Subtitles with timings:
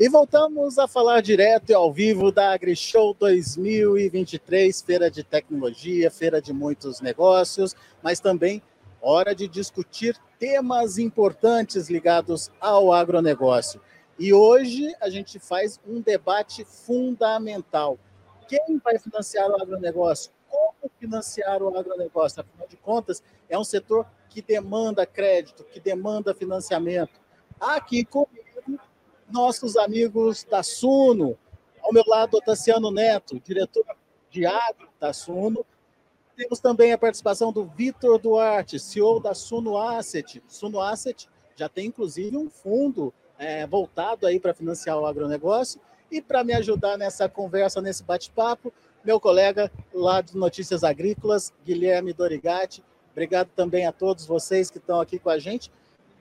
[0.00, 6.40] E voltamos a falar direto e ao vivo da AgriShow 2023, feira de tecnologia, feira
[6.40, 8.62] de muitos negócios, mas também
[9.02, 13.80] hora de discutir temas importantes ligados ao agronegócio.
[14.16, 17.98] E hoje a gente faz um debate fundamental.
[18.46, 20.30] Quem vai financiar o agronegócio?
[20.48, 22.40] Como financiar o agronegócio?
[22.40, 27.20] Afinal de contas, é um setor que demanda crédito, que demanda financiamento.
[27.60, 28.37] Aqui comigo
[29.30, 31.38] nossos amigos da Suno.
[31.82, 33.84] Ao meu lado, o Tassiano Neto, diretor
[34.30, 35.64] de agro da Suno.
[36.36, 40.42] Temos também a participação do Vitor Duarte, CEO da Suno Asset.
[40.46, 45.80] Suno Asset já tem, inclusive, um fundo é, voltado aí para financiar o agronegócio.
[46.10, 48.72] E para me ajudar nessa conversa, nesse bate-papo,
[49.04, 52.82] meu colega lá de Notícias Agrícolas, Guilherme Dorigatti.
[53.12, 55.70] Obrigado também a todos vocês que estão aqui com a gente.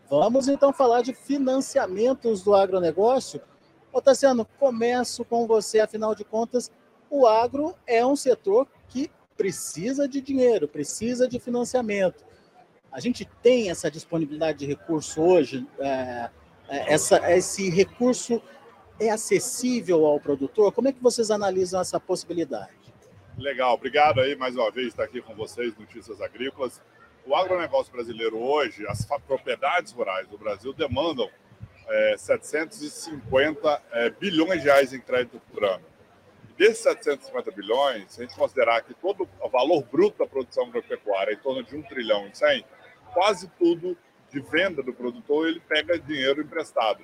[0.10, 3.42] Vamos então falar de financiamentos do agronegócio.
[3.92, 6.72] Ô, Tassiano, começo com você, afinal de contas,
[7.10, 12.26] o agro é um setor que precisa de dinheiro, precisa de financiamento.
[12.90, 16.30] A gente tem essa disponibilidade de recurso hoje, é,
[16.70, 18.42] é, essa, esse recurso
[19.00, 20.72] é acessível ao produtor?
[20.72, 22.72] Como é que vocês analisam essa possibilidade?
[23.38, 26.82] Legal, obrigado aí mais uma vez estar aqui com vocês, Notícias Agrícolas
[27.28, 31.30] o agronegócio brasileiro hoje, as propriedades rurais do Brasil demandam
[31.88, 35.84] é, 750 é, bilhões de reais em crédito por ano.
[36.58, 41.32] Desses 750 bilhões, se a gente considerar que todo o valor bruto da produção agropecuária
[41.32, 42.66] é em torno de 1 trilhão e 100,
[43.14, 43.98] quase tudo
[44.32, 47.04] de venda do produtor ele pega dinheiro emprestado.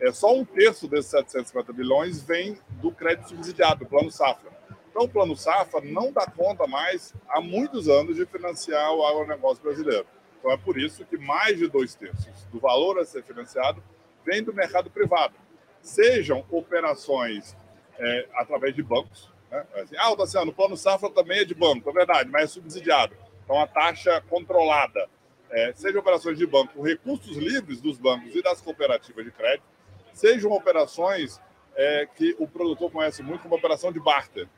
[0.00, 4.50] É, só um terço desses 750 bilhões vem do crédito subsidiado, do Plano Safra.
[4.92, 9.64] Então, o Plano Safra não dá conta mais, há muitos anos, de financiar o agronegócio
[9.64, 10.06] brasileiro.
[10.38, 13.82] Então, é por isso que mais de dois terços do valor a ser financiado
[14.22, 15.34] vem do mercado privado.
[15.80, 17.56] Sejam operações
[17.98, 19.30] é, através de bancos.
[19.50, 19.64] Né?
[19.76, 23.16] Assim, ah, Tassiano, o Plano Safra também é de banco, é verdade, mas é subsidiado.
[23.44, 25.08] Então, a taxa controlada.
[25.50, 29.64] É, sejam operações de banco recursos livres dos bancos e das cooperativas de crédito,
[30.12, 31.40] sejam operações
[31.74, 34.48] é, que o produtor conhece muito como operação de barter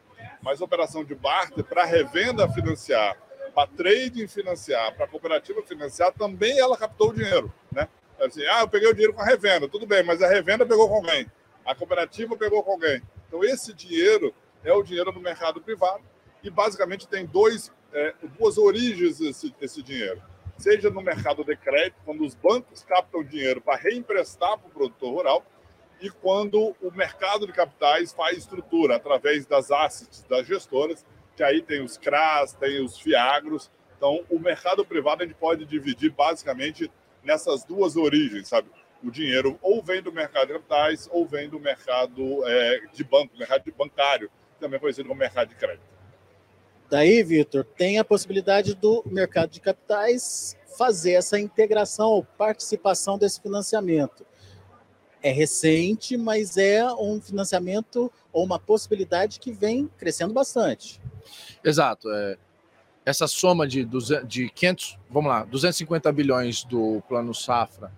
[0.44, 3.16] mas operação de barter para revenda financiar,
[3.54, 7.88] para trading financiar, para cooperativa financiar, também ela captou o dinheiro, né?
[8.20, 10.86] Assim, ah, eu peguei o dinheiro com a revenda, tudo bem, mas a revenda pegou
[10.86, 11.26] com alguém,
[11.64, 13.02] a cooperativa pegou com alguém.
[13.26, 16.04] Então esse dinheiro é o dinheiro do mercado privado
[16.42, 20.22] e basicamente tem dois, é, duas origens esse, esse dinheiro.
[20.58, 25.10] Seja no mercado de crédito, quando os bancos captam dinheiro para reemprestar para o produtor
[25.10, 25.44] rural,
[26.04, 31.04] e quando o mercado de capitais faz estrutura através das assets das gestoras,
[31.34, 33.70] que aí tem os CRAS, tem os FIAGROS.
[33.96, 36.90] Então, o mercado privado a gente pode dividir basicamente
[37.22, 38.68] nessas duas origens, sabe?
[39.02, 43.36] O dinheiro ou vem do mercado de capitais ou vem do mercado é, de banco,
[43.38, 45.88] mercado bancário, também conhecido como mercado de crédito.
[46.90, 53.40] Daí, Vitor, tem a possibilidade do mercado de capitais fazer essa integração ou participação desse
[53.40, 54.26] financiamento
[55.24, 61.00] é recente, mas é um financiamento ou uma possibilidade que vem crescendo bastante.
[61.64, 62.10] Exato.
[62.12, 62.36] É,
[63.06, 63.88] essa soma de,
[64.26, 67.90] de 500, vamos lá, 250 bilhões do plano Safra,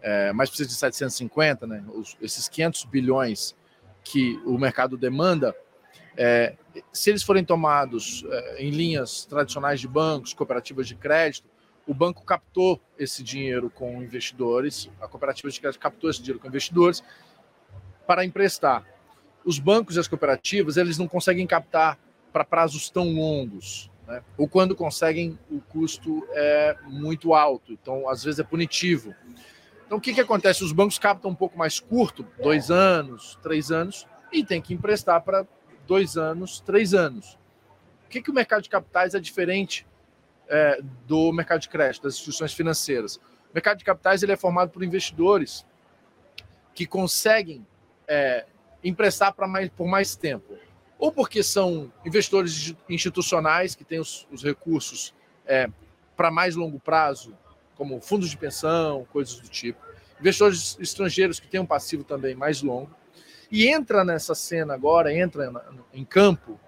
[0.00, 1.84] é, mais precisa de 750, né?
[1.92, 3.56] Os, esses 500 bilhões
[4.04, 5.56] que o mercado demanda,
[6.16, 6.54] é,
[6.92, 11.51] se eles forem tomados é, em linhas tradicionais de bancos, cooperativas de crédito,
[11.92, 16.48] o banco captou esse dinheiro com investidores, a cooperativa de crédito captou esse dinheiro com
[16.48, 17.04] investidores
[18.06, 18.82] para emprestar.
[19.44, 21.98] Os bancos e as cooperativas, eles não conseguem captar
[22.32, 24.22] para prazos tão longos, né?
[24.38, 29.14] ou quando conseguem, o custo é muito alto, então às vezes é punitivo.
[29.84, 30.64] Então o que, que acontece?
[30.64, 35.20] Os bancos captam um pouco mais curto, dois anos, três anos, e tem que emprestar
[35.20, 35.46] para
[35.86, 37.38] dois anos, três anos.
[38.06, 39.86] O que, que o mercado de capitais é diferente
[40.52, 43.16] é, do mercado de crédito, das instituições financeiras.
[43.16, 45.66] O mercado de capitais ele é formado por investidores
[46.74, 47.66] que conseguem
[48.06, 48.44] é,
[48.84, 50.58] emprestar para mais, por mais tempo,
[50.98, 55.14] ou porque são investidores institucionais que têm os, os recursos
[55.46, 55.70] é,
[56.14, 57.34] para mais longo prazo,
[57.74, 59.80] como fundos de pensão, coisas do tipo,
[60.20, 62.94] investidores estrangeiros que têm um passivo também mais longo,
[63.50, 65.50] e entra nessa cena agora, entra
[65.94, 66.60] em campo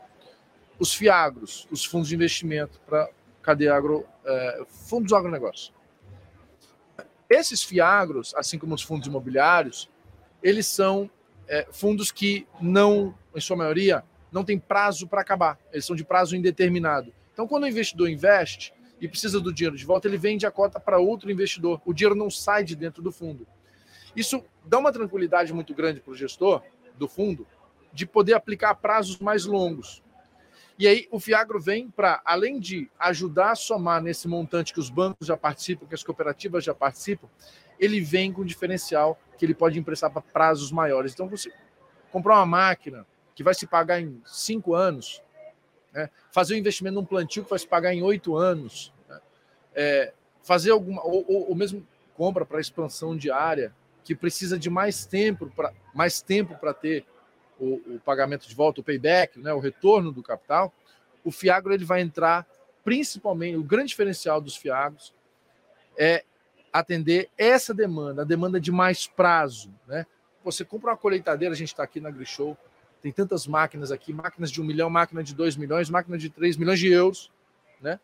[0.78, 3.08] os fiagros, os fundos de investimento para
[3.44, 5.72] cadeia agro, é, fundos do agronegócio.
[7.28, 9.88] Esses fiagros, assim como os fundos imobiliários,
[10.42, 11.10] eles são
[11.46, 14.02] é, fundos que não, em sua maioria,
[14.32, 15.58] não tem prazo para acabar.
[15.72, 17.12] Eles são de prazo indeterminado.
[17.32, 20.80] Então, quando o investidor investe e precisa do dinheiro de volta, ele vende a cota
[20.80, 21.80] para outro investidor.
[21.84, 23.46] O dinheiro não sai de dentro do fundo.
[24.16, 26.62] Isso dá uma tranquilidade muito grande para o gestor
[26.96, 27.46] do fundo
[27.92, 30.02] de poder aplicar prazos mais longos.
[30.78, 34.90] E aí o Fiagro vem para, além de ajudar a somar nesse montante que os
[34.90, 37.28] bancos já participam, que as cooperativas já participam,
[37.78, 41.12] ele vem com um diferencial que ele pode emprestar para prazos maiores.
[41.12, 41.52] Então, você
[42.10, 45.22] comprar uma máquina que vai se pagar em cinco anos,
[45.92, 46.10] né?
[46.32, 49.20] fazer um investimento num plantio que vai se pagar em oito anos, né?
[49.74, 50.12] é,
[50.42, 53.74] fazer alguma, ou, ou, ou mesmo compra para expansão diária,
[54.04, 57.06] que precisa de mais tempo para mais tempo para ter
[57.58, 60.72] o, o, pagamento de volta, o payback, né, o retorno do capital,
[61.24, 62.46] o Fiagro ele vai entrar
[62.84, 65.14] principalmente, o grande diferencial dos Fiagros
[65.96, 66.22] é
[66.72, 69.72] atender essa demanda, a demanda de mais prazo.
[69.86, 70.04] Né?
[70.44, 72.56] Você compra uma colheitadeira, a gente está aqui na Grishow,
[73.00, 76.56] tem tantas máquinas aqui, máquinas de um milhão, máquina de dois milhões, máquina de três
[76.56, 77.30] milhões de euros,
[77.80, 77.98] né?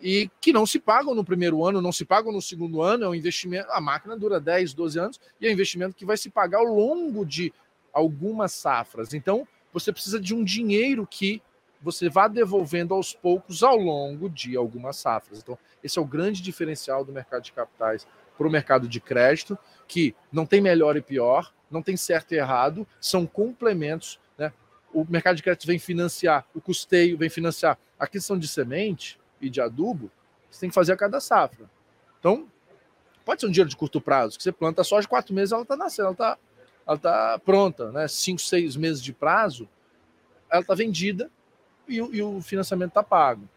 [0.00, 3.08] E que não se pagam no primeiro ano, não se pagam no segundo ano, é
[3.08, 6.30] um investimento, a máquina dura 10, 12 anos, e é um investimento que vai se
[6.30, 7.52] pagar ao longo de
[7.92, 9.14] algumas safras.
[9.14, 11.42] Então, você precisa de um dinheiro que
[11.82, 15.38] você vá devolvendo aos poucos ao longo de algumas safras.
[15.38, 18.06] Então, esse é o grande diferencial do mercado de capitais
[18.36, 22.36] para o mercado de crédito, que não tem melhor e pior, não tem certo e
[22.36, 24.18] errado, são complementos.
[24.36, 24.52] Né?
[24.92, 29.48] O mercado de crédito vem financiar o custeio, vem financiar a aquisição de semente e
[29.48, 30.10] de adubo,
[30.50, 31.70] você tem que fazer a cada safra.
[32.18, 32.48] Então,
[33.24, 35.62] pode ser um dinheiro de curto prazo, que você planta só de quatro meses, ela
[35.62, 36.38] está nascendo, ela está
[36.90, 38.08] ela tá pronta, né?
[38.08, 39.68] Cinco, seis meses de prazo,
[40.50, 41.30] ela está vendida
[41.86, 43.48] e, e, o financiamento está pago.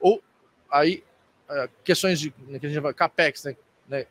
[0.00, 0.20] Ou
[0.68, 1.04] aí
[1.48, 3.56] é, questões de né, que a gente chama capex, né?
[3.88, 4.06] né?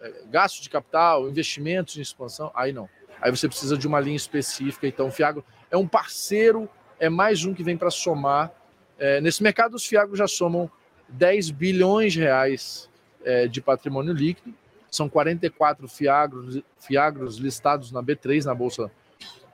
[0.00, 2.88] É, gasto de capital, investimentos em expansão, aí não.
[3.20, 4.88] Aí você precisa de uma linha específica.
[4.88, 6.68] Então, o Fiagro é um parceiro,
[6.98, 8.52] é mais um que vem para somar.
[8.98, 10.68] É, nesse mercado, os Fiagros já somam
[11.08, 12.90] 10 bilhões de reais
[13.24, 14.52] é, de patrimônio líquido
[14.90, 18.90] são 44 fiagros, fiagros listados na B3, na Bolsa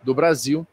[0.03, 0.67] do Brasil,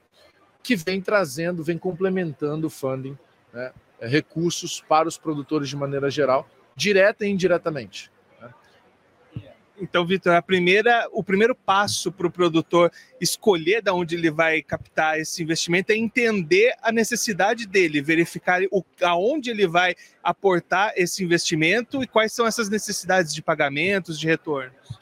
[0.62, 3.18] que vem trazendo, vem complementando o funding,
[3.54, 8.12] né, recursos para os produtores de maneira geral, direta e indiretamente.
[9.82, 14.62] Então, Vitor, a primeira, o primeiro passo para o produtor escolher de onde ele vai
[14.62, 21.24] captar esse investimento é entender a necessidade dele, verificar o, aonde ele vai aportar esse
[21.24, 25.00] investimento e quais são essas necessidades de pagamentos, de retornos.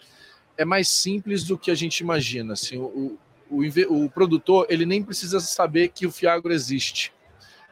[0.56, 2.54] É mais simples do que a gente imagina.
[2.54, 3.18] Assim, o,
[3.50, 7.12] o, o, o produtor ele nem precisa saber que o Fiagro existe.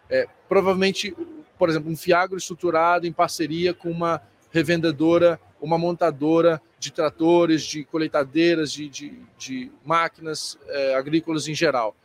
[0.10, 1.16] É, provavelmente,
[1.58, 4.22] por exemplo, um Fiagro estruturado em parceria com uma
[4.52, 11.96] revendedora, uma montadora de tratores, de colheitadeiras, de, de, de máquinas é, agrícolas em geral.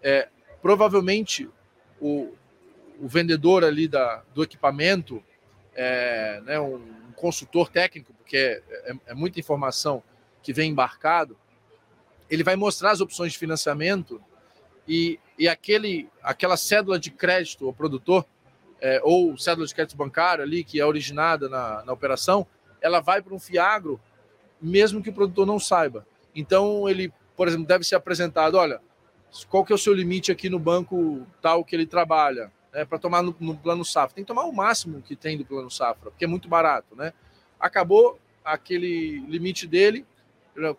[0.00, 0.28] É,
[0.62, 1.50] provavelmente
[2.00, 2.32] o,
[3.00, 5.22] o vendedor ali da, do equipamento,
[5.74, 6.80] é, né, um
[7.16, 10.00] consultor técnico, porque é, é, é muita informação
[10.40, 11.36] que vem embarcado,
[12.30, 14.22] ele vai mostrar as opções de financiamento
[14.86, 18.24] e, e aquele, aquela cédula de crédito ao produtor
[18.80, 22.46] é, ou cédula de crédito bancário ali, que é originada na, na operação,
[22.82, 24.00] ela vai para um fiagro,
[24.60, 26.06] mesmo que o produtor não saiba.
[26.34, 28.80] Então, ele, por exemplo, deve ser apresentado: olha,
[29.48, 32.98] qual que é o seu limite aqui no banco tal que ele trabalha, né, para
[32.98, 34.14] tomar no, no, plano safra?
[34.14, 36.94] Tem que tomar o máximo que tem do plano safra, porque é muito barato.
[36.94, 37.12] Né?
[37.58, 40.04] Acabou aquele limite dele,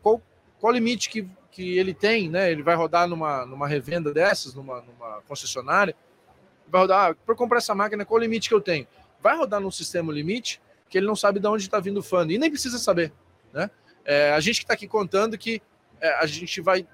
[0.01, 0.21] qual,
[0.59, 2.29] qual limite que, que ele tem?
[2.29, 2.51] Né?
[2.51, 5.95] Ele vai rodar numa, numa revenda dessas, numa, numa concessionária
[6.73, 8.87] vai rodar, ah, para comprar essa máquina, qual o limite que eu tenho?
[9.21, 10.59] Vai rodar no sistema limite
[10.93, 13.11] que ele não sabe de onde está vindo o fundo, e nem precisa saber.
[13.51, 13.67] Né?
[14.05, 15.59] É, a gente que está aqui contando que
[15.99, 16.87] é, a gente vai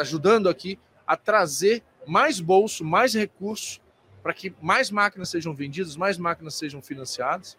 [0.00, 3.80] ajudando aqui a trazer mais bolso, mais recursos,
[4.20, 7.56] para que mais máquinas sejam vendidas, mais máquinas sejam financiadas.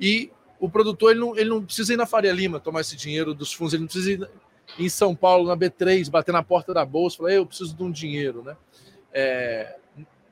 [0.00, 3.34] E o produtor ele não, ele não precisa ir na Faria Lima tomar esse dinheiro
[3.34, 4.30] dos fundos, ele não precisa ir
[4.78, 7.90] em São Paulo, na B3, bater na porta da bolsa, falar, eu preciso de um
[7.90, 8.42] dinheiro.
[8.42, 8.56] Né?
[9.12, 9.76] É,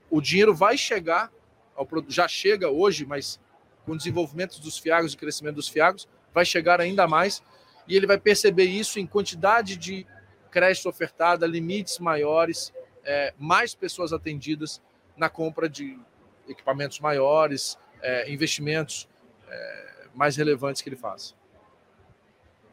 [0.09, 1.31] o dinheiro vai chegar,
[1.75, 3.39] ao, já chega hoje, mas
[3.85, 7.43] com o desenvolvimento dos fiagos e crescimento dos fiagos, vai chegar ainda mais,
[7.87, 10.05] e ele vai perceber isso em quantidade de
[10.49, 12.73] crédito ofertada, limites maiores,
[13.03, 14.81] é, mais pessoas atendidas
[15.15, 15.99] na compra de
[16.47, 19.07] equipamentos maiores, é, investimentos
[19.47, 21.35] é, mais relevantes que ele faz.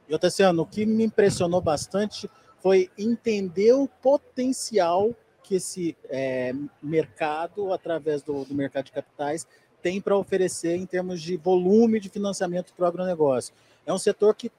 [0.09, 7.73] E, Oteciano, o que me impressionou bastante foi entender o potencial que esse é, mercado,
[7.73, 9.47] através do, do mercado de capitais,
[9.83, 13.53] tem para oferecer em termos de volume de financiamento para o agronegócio.
[13.85, 14.51] É um setor que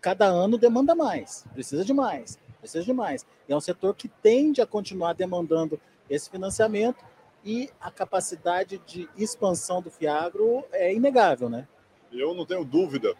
[0.00, 3.26] cada ano demanda mais, precisa de mais, precisa de mais.
[3.48, 7.04] E é um setor que tende a continuar demandando esse financiamento
[7.44, 11.66] e a capacidade de expansão do Fiagro é inegável, né?
[12.12, 13.14] Eu não tenho dúvida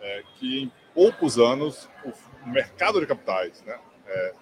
[0.00, 4.34] é, que poucos anos, o mercado de capitais, né, é,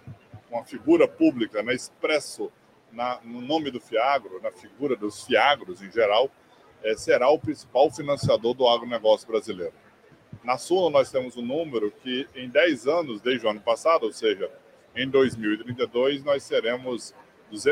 [0.50, 2.50] uma figura pública, né, expresso
[2.92, 6.30] na, no nome do Fiagro, na figura dos Fiagros em geral,
[6.83, 9.75] é, será o principal financiador do agronegócio brasileiro.
[10.45, 14.12] Na Suno, nós temos um número que, em 10 anos, desde o ano passado, ou
[14.12, 14.50] seja,
[14.95, 17.14] em 2032, nós seremos,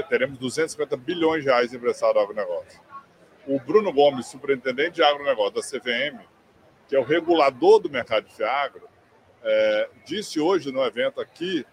[0.08, 2.80] teremos 250 bilhões de reais emprestados ao agronegócio.
[3.46, 6.20] O Bruno Gomes, superintendente de agronegócio da CVM,
[6.88, 8.88] que é o regulador do mercado de Fiagro,
[9.42, 11.64] é, disse hoje no evento aqui,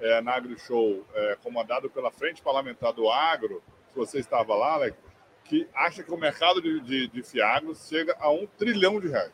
[0.00, 4.92] é, na AgriShow, é, comandado pela Frente Parlamentar do Agro, se você estava lá, né,
[5.44, 9.32] que acha que o mercado de, de, de fiagros chega a um trilhão de reais.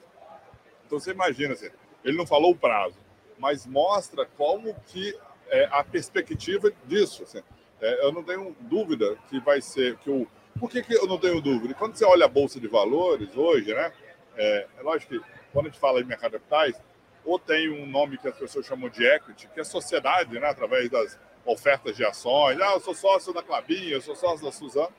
[0.86, 1.68] Então você imagina, assim,
[2.04, 2.98] ele não falou o prazo,
[3.38, 5.16] mas mostra como que
[5.48, 7.22] é a perspectiva disso.
[7.24, 7.42] Assim.
[7.80, 10.26] É, eu não tenho dúvida que vai ser que o.
[10.58, 11.74] Por que, que eu não tenho dúvida?
[11.74, 13.92] Quando você olha a bolsa de valores hoje, né?
[14.36, 15.20] É, é lógico que
[15.52, 16.80] quando a gente fala em mercado de capitais,
[17.26, 20.48] ou tem um nome que as pessoas chamam de equity, que é sociedade, né?
[20.48, 22.58] Através das ofertas de ações.
[22.60, 24.92] Ah, eu sou sócio da Clabinha, eu sou sócio da Suzano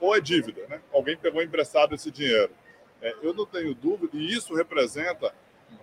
[0.00, 0.80] ou é dívida, né?
[0.92, 2.50] Alguém pegou emprestado esse dinheiro.
[3.00, 5.32] É, eu não tenho dúvida, e isso representa,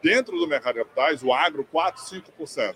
[0.01, 2.75] dentro do mercado de capitais, o agro, 4, 5%.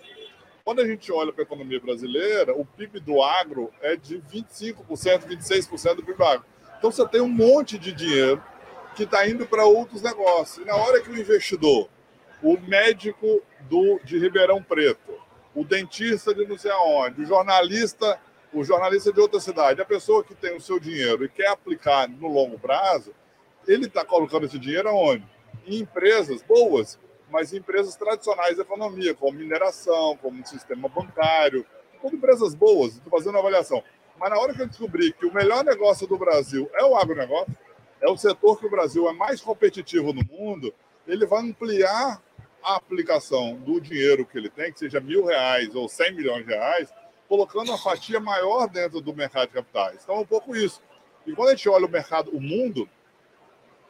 [0.64, 5.26] Quando a gente olha para a economia brasileira, o PIB do agro é de 25%,
[5.26, 6.44] 26% do PIB do agro.
[6.78, 8.42] Então você tem um monte de dinheiro
[8.94, 10.64] que está indo para outros negócios.
[10.64, 11.88] E na hora que o investidor,
[12.42, 15.12] o médico do, de Ribeirão Preto,
[15.54, 18.18] o dentista de não sei aonde, o jornalista
[18.52, 22.08] o jornalista de outra cidade, a pessoa que tem o seu dinheiro e quer aplicar
[22.08, 23.14] no longo prazo,
[23.66, 25.24] ele está colocando esse dinheiro aonde?
[25.66, 26.98] Em empresas boas,
[27.30, 31.64] mas em empresas tradicionais da economia, como mineração, como sistema bancário,
[32.00, 33.82] tudo empresas boas, estou fazendo avaliação.
[34.18, 37.56] Mas na hora que eu descobri que o melhor negócio do Brasil é o agronegócio,
[38.00, 40.74] é o setor que o Brasil é mais competitivo no mundo,
[41.06, 42.20] ele vai ampliar
[42.62, 46.52] a aplicação do dinheiro que ele tem, que seja mil reais ou cem milhões de
[46.52, 46.92] reais,
[47.28, 50.00] colocando uma fatia maior dentro do mercado de capitais.
[50.02, 50.82] Então, é um pouco isso.
[51.26, 52.88] E quando a gente olha o mercado, o mundo,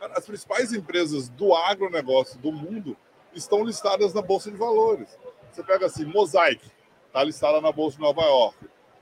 [0.00, 2.96] as principais empresas do agronegócio do mundo
[3.34, 5.18] estão listadas na Bolsa de Valores.
[5.50, 6.64] Você pega assim, Mosaic,
[7.06, 8.56] está listada na Bolsa de Nova York.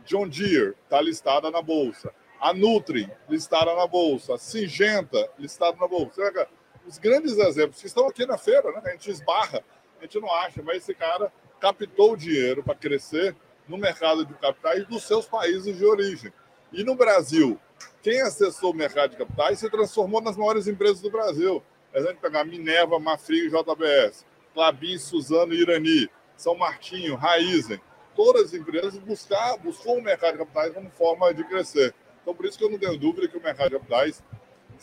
[0.05, 2.13] John Deere, está listada na Bolsa.
[2.41, 4.35] A Nutri, listada na Bolsa.
[4.35, 6.15] A Singenta, listada na Bolsa.
[6.15, 6.49] Você pega
[6.89, 8.81] os grandes exemplos que estão aqui na feira, né?
[8.83, 9.63] a gente esbarra,
[9.99, 11.31] a gente não acha, mas esse cara
[11.61, 13.37] captou o dinheiro para crescer
[13.69, 16.33] no mercado de capitais dos seus países de origem.
[16.73, 17.61] E no Brasil,
[18.03, 21.63] quem acessou o mercado de capitais se transformou nas maiores empresas do Brasil.
[21.95, 27.81] A gente pegar Minerva, Mafrig e JBS, Clabin, Suzano Irani, São Martinho, Raizen,
[28.17, 31.95] todas as empresas buscar, buscou o mercado de capitais como forma de crescer.
[32.23, 34.23] Então, por isso que eu não tenho dúvida que o mercado de capitais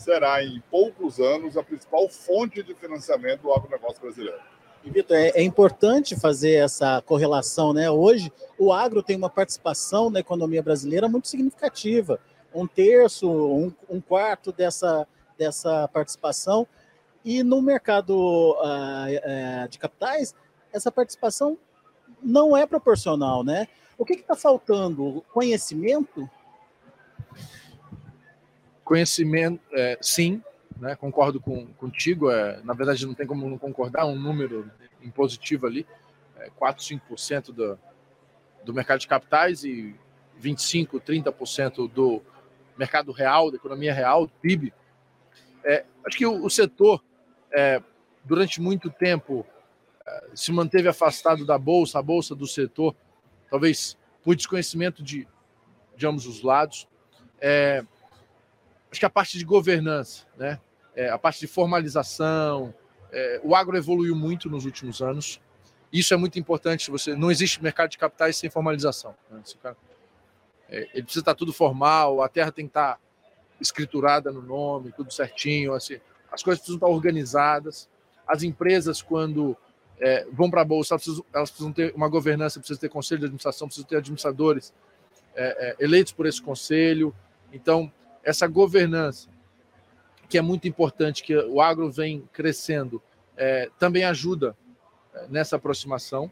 [0.02, 4.40] será, em poucos anos, a principal fonte de financiamento do agronegócio brasileiro.
[4.84, 7.90] E, Vitor, é, é, importante fazer essa correlação, né?
[7.90, 12.20] Hoje, o agro tem uma participação na economia brasileira muito significativa.
[12.54, 16.68] Um terço, um, um quarto dessa, dessa participação.
[17.24, 20.36] E no mercado uh, uh, de capitais,
[20.72, 21.58] essa participação
[22.22, 23.68] não é proporcional, né?
[23.98, 25.25] O que está faltando?
[25.34, 26.30] Conhecimento?
[28.86, 30.42] Conhecimento, é, sim,
[30.77, 30.96] né?
[30.96, 32.32] Concordo com, contigo.
[32.32, 34.06] É, na verdade, não tem como não concordar.
[34.06, 35.86] Um número impositivo ali,
[36.38, 37.80] é, 4, 5% do,
[38.63, 39.96] do mercado de capitais e
[40.38, 42.22] 25, 30% do
[42.77, 44.74] mercado real, da economia real, do PIB.
[45.63, 47.04] É, acho que o, o setor,
[47.51, 47.82] é,
[48.24, 49.46] durante muito tempo,
[50.06, 52.96] é, se manteve afastado da bolsa, a bolsa do setor,
[53.50, 55.27] talvez por desconhecimento de,
[55.96, 56.88] de ambos os lados.
[57.39, 57.84] É,
[58.92, 60.60] acho que a parte de governança, né?
[60.96, 62.74] É, a parte de formalização,
[63.12, 65.42] é, o agro evoluiu muito nos últimos anos.
[65.92, 66.89] Isso é muito importante.
[66.92, 69.15] Você não existe mercado de capitais sem formalização.
[69.30, 69.42] Né?
[69.62, 69.77] Cara,
[70.70, 73.00] é, ele precisa estar tudo formal, a terra tem que estar
[73.60, 75.74] escriturada no nome, tudo certinho.
[75.74, 76.00] Assim,
[76.32, 77.89] as coisas precisam estar organizadas.
[78.27, 79.56] As empresas, quando
[80.00, 83.20] é, vão para a bolsa, elas precisam, elas precisam, ter uma governança, precisam ter conselho
[83.20, 84.74] de administração, precisam ter administradores
[85.36, 87.15] é, é, eleitos por esse conselho.
[87.54, 87.92] Então,
[88.25, 89.29] essa governança
[90.27, 93.01] que é muito importante, que o agro vem crescendo,
[93.38, 94.58] é, também ajuda
[95.13, 96.32] é, nessa aproximação.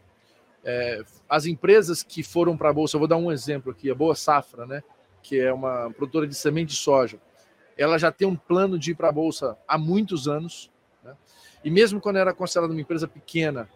[0.63, 3.95] É, as empresas que foram para a Bolsa, eu vou dar um exemplo aqui, a
[3.95, 4.83] Boa Safra, né,
[5.21, 7.19] que é uma produtora de semente de soja,
[7.77, 10.71] ela já tem um plano de ir para a Bolsa há muitos anos,
[11.03, 11.15] né,
[11.63, 13.69] e mesmo quando era considerada uma empresa pequena,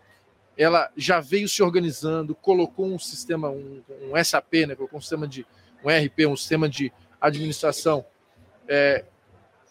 [0.57, 5.27] ela já veio se organizando, colocou um sistema, um, um SAP, né, colocou um sistema
[5.27, 5.45] de
[5.83, 8.05] um RP, um sistema de administração
[8.67, 9.05] é,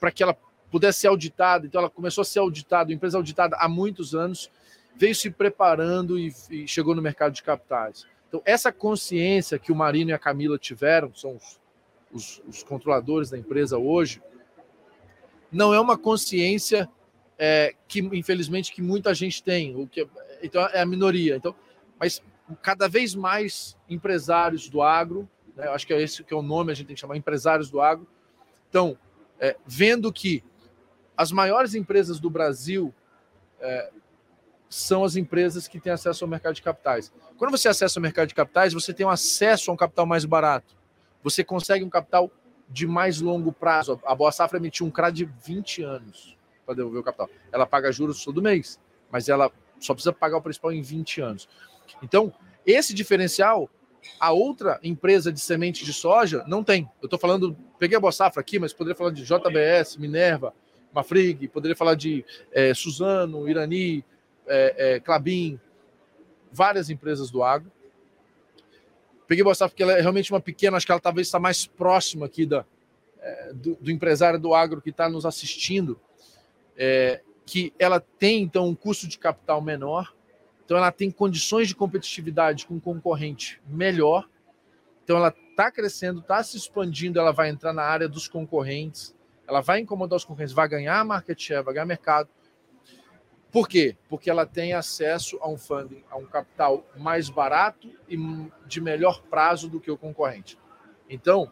[0.00, 0.36] para que ela
[0.70, 1.66] pudesse ser auditada.
[1.66, 4.50] Então, ela começou a ser auditada, empresa auditada há muitos anos,
[4.96, 8.06] veio se preparando e, e chegou no mercado de capitais.
[8.28, 11.60] Então, essa consciência que o Marino e a Camila tiveram, são os,
[12.12, 14.20] os, os controladores da empresa hoje,
[15.50, 16.88] não é uma consciência
[17.38, 19.76] é, que, infelizmente, que muita gente tem.
[19.76, 20.06] O que,
[20.42, 21.36] então, é a minoria.
[21.36, 21.54] Então,
[21.98, 22.22] mas
[22.62, 26.70] cada vez mais empresários do agro, né, acho que é esse que é o nome,
[26.70, 28.06] a gente tem que chamar empresários do agro,
[28.66, 28.96] estão
[29.40, 30.44] é, vendo que
[31.16, 32.94] as maiores empresas do Brasil
[33.58, 33.90] é,
[34.68, 37.12] são as empresas que têm acesso ao mercado de capitais.
[37.38, 40.24] Quando você acessa o mercado de capitais, você tem um acesso a um capital mais
[40.24, 40.76] barato.
[41.22, 42.30] Você consegue um capital
[42.68, 44.00] de mais longo prazo.
[44.04, 47.30] A Boa Safra emitiu um CRA de 20 anos para devolver o capital.
[47.52, 48.78] Ela paga juros todo mês,
[49.10, 51.48] mas ela só precisa pagar o principal em 20 anos.
[52.02, 52.32] Então,
[52.66, 53.70] esse diferencial,
[54.18, 56.88] a outra empresa de semente de soja não tem.
[57.00, 60.54] Eu estou falando, peguei a Boa Safra aqui, mas poderia falar de JBS, Minerva,
[60.92, 64.04] Mafrig, poderia falar de é, Suzano, Irani,
[64.46, 65.60] é, é, Clabin,
[66.50, 67.70] várias empresas do agro.
[69.28, 71.66] Peguei Boa Safra porque ela é realmente uma pequena, acho que ela talvez está mais
[71.66, 72.64] próxima aqui da,
[73.20, 76.00] é, do, do, empresário do agro que está nos assistindo,
[76.76, 80.15] é, que ela tem, então, um custo de capital menor,
[80.66, 84.28] então ela tem condições de competitividade com um concorrente melhor,
[85.04, 89.14] então ela está crescendo, está se expandindo, ela vai entrar na área dos concorrentes,
[89.46, 92.28] ela vai incomodar os concorrentes, vai ganhar market share, vai ganhar mercado,
[93.56, 93.96] por quê?
[94.08, 98.18] Porque ela tem acesso a um funding, a um capital mais barato e
[98.66, 100.58] de melhor prazo do que o concorrente.
[101.08, 101.50] Então,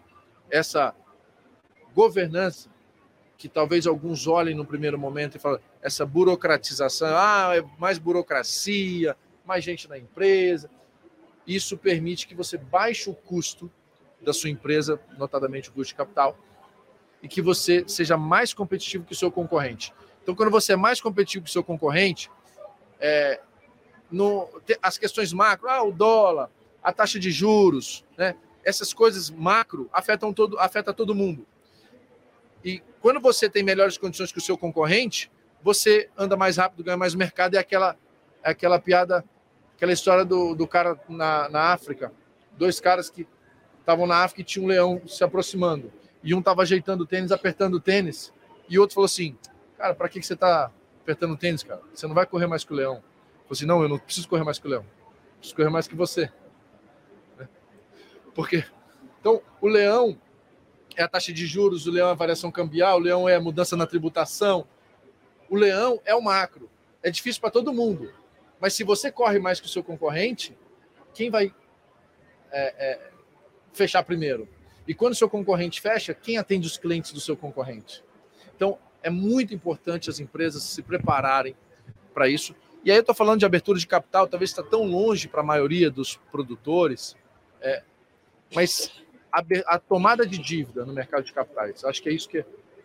[0.51, 0.95] essa
[1.95, 2.69] governança,
[3.37, 9.17] que talvez alguns olhem no primeiro momento e falem, essa burocratização, ah, é mais burocracia,
[9.45, 10.71] mais gente na empresa,
[11.47, 13.71] isso permite que você baixe o custo
[14.21, 16.39] da sua empresa, notadamente o custo de capital,
[17.23, 19.93] e que você seja mais competitivo que o seu concorrente.
[20.23, 22.31] Então, quando você é mais competitivo que o seu concorrente,
[22.99, 23.41] é,
[24.11, 24.49] no,
[24.83, 26.51] as questões macro, ah, o dólar,
[26.83, 31.47] a taxa de juros, né, essas coisas macro afetam todo, afeta todo mundo.
[32.65, 35.31] E quando você tem melhores condições que o seu concorrente,
[35.63, 37.55] você anda mais rápido, ganha mais mercado.
[37.55, 37.97] É aquela,
[38.43, 39.25] é aquela piada,
[39.77, 42.13] aquela história do, do cara na, na África.
[42.57, 43.27] Dois caras que
[43.81, 45.93] estavam na África e tinha um leão se aproximando.
[46.23, 48.33] E um estava ajeitando o tênis, apertando o tênis.
[48.69, 49.37] E o outro falou assim:
[49.77, 50.71] Cara, para que, que você tá
[51.03, 51.83] apertando tênis, cara?
[51.93, 53.03] Você não vai correr mais que o leão.
[53.43, 54.87] Falei assim, não, eu não preciso correr mais que o leão.
[55.37, 56.33] Preciso correr mais que você.
[57.39, 57.47] Né?
[58.35, 58.65] Por quê?
[59.21, 60.19] Então, o leão
[60.97, 63.41] é a taxa de juros, o leão é a variação cambial, o leão é a
[63.41, 64.67] mudança na tributação.
[65.49, 66.71] O leão é o macro.
[67.03, 68.13] É difícil para todo mundo.
[68.61, 70.57] Mas se você corre mais que o seu concorrente,
[71.13, 71.55] quem vai
[72.51, 73.11] é, é,
[73.73, 74.49] fechar primeiro?
[74.87, 78.03] E quando o seu concorrente fecha, quem atende os clientes do seu concorrente?
[78.55, 81.55] Então, é muito importante as empresas se prepararem
[82.13, 82.55] para isso.
[82.85, 85.45] E aí eu estou falando de abertura de capital, talvez está tão longe para a
[85.45, 87.17] maioria dos produtores,
[87.61, 87.83] é,
[88.55, 89.04] mas
[89.35, 89.45] a,
[89.75, 92.45] a, tomada de dívida no mercado de capitais, acho que é isso que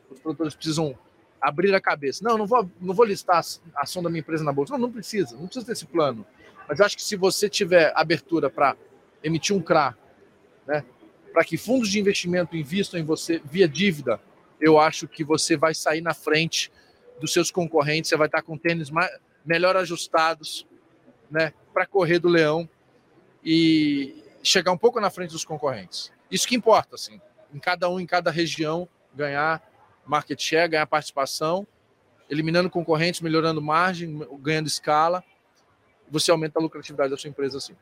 [0.10, 0.98] os produtores precisam
[1.40, 2.24] abrir a cabeça.
[2.24, 3.38] Não, não vou, não vou listar
[3.76, 4.74] a ação da minha empresa na bolsa.
[4.74, 6.26] Não, não precisa, não precisa desse plano.
[6.68, 8.76] Mas eu acho que se você tiver abertura para
[9.24, 9.96] emitir um CRA,
[10.68, 10.84] né,
[11.32, 14.20] para que fundos de investimento investam em você via dívida,
[14.60, 16.72] eu acho que você vai sair na frente
[17.22, 19.12] dos seus concorrentes, você vai estar com tênis mais,
[19.46, 20.66] melhor ajustados,
[21.30, 22.68] né, para correr do leão
[23.44, 26.12] e chegar um pouco na frente dos concorrentes.
[26.32, 27.20] Isso que importa, assim,
[27.54, 29.62] em cada um, em cada região, ganhar
[30.06, 31.68] market share, ganhar participação,
[32.30, 35.24] eliminando concorrentes, melhorando margem, ganhando escala,
[36.10, 37.76] você aumenta a lucratividade da sua empresa, assim.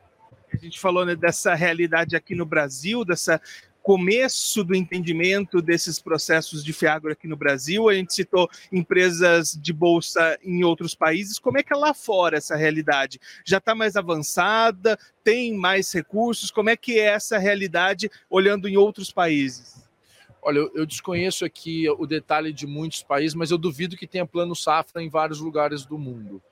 [0.52, 3.40] A gente falou né, dessa realidade aqui no Brasil, dessa
[3.88, 7.88] começo do entendimento desses processos de Fiagro aqui no Brasil.
[7.88, 11.38] A gente citou empresas de bolsa em outros países.
[11.38, 13.18] Como é que é lá fora essa realidade?
[13.46, 14.98] Já está mais avançada?
[15.24, 16.50] Tem mais recursos?
[16.50, 19.82] Como é que é essa realidade olhando em outros países?
[20.42, 24.54] Olha, eu desconheço aqui o detalhe de muitos países, mas eu duvido que tenha plano
[24.54, 26.42] safra em vários lugares do mundo.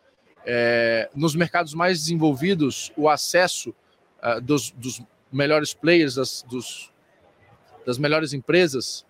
[0.46, 3.74] É, nos mercados mais desenvolvidos, o acesso
[4.22, 6.95] uh, dos, dos melhores players, das, dos
[7.86, 9.06] das melhores empresas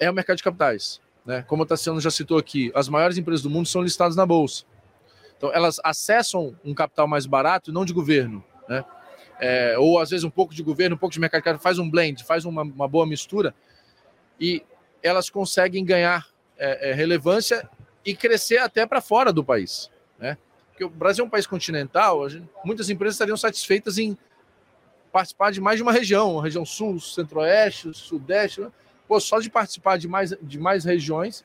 [0.00, 1.00] é o mercado de capitais.
[1.26, 1.42] Né?
[1.42, 4.64] Como o Tassiano já citou aqui, as maiores empresas do mundo são listadas na bolsa.
[5.36, 8.42] Então, elas acessam um capital mais barato, não de governo.
[8.66, 8.82] Né?
[9.38, 11.78] É, ou às vezes um pouco de governo, um pouco de mercado de capital, faz
[11.78, 13.54] um blend, faz uma, uma boa mistura
[14.40, 14.64] e
[15.02, 17.68] elas conseguem ganhar é, é, relevância
[18.04, 19.90] e crescer até para fora do país.
[20.18, 20.36] Né?
[20.70, 24.16] Porque o Brasil é um país continental, gente, muitas empresas estariam satisfeitas em
[25.12, 28.60] participar de mais de uma região, região sul, centro-oeste, sudeste.
[28.60, 28.70] Né?
[29.06, 31.44] Pô, só de participar de mais, de mais regiões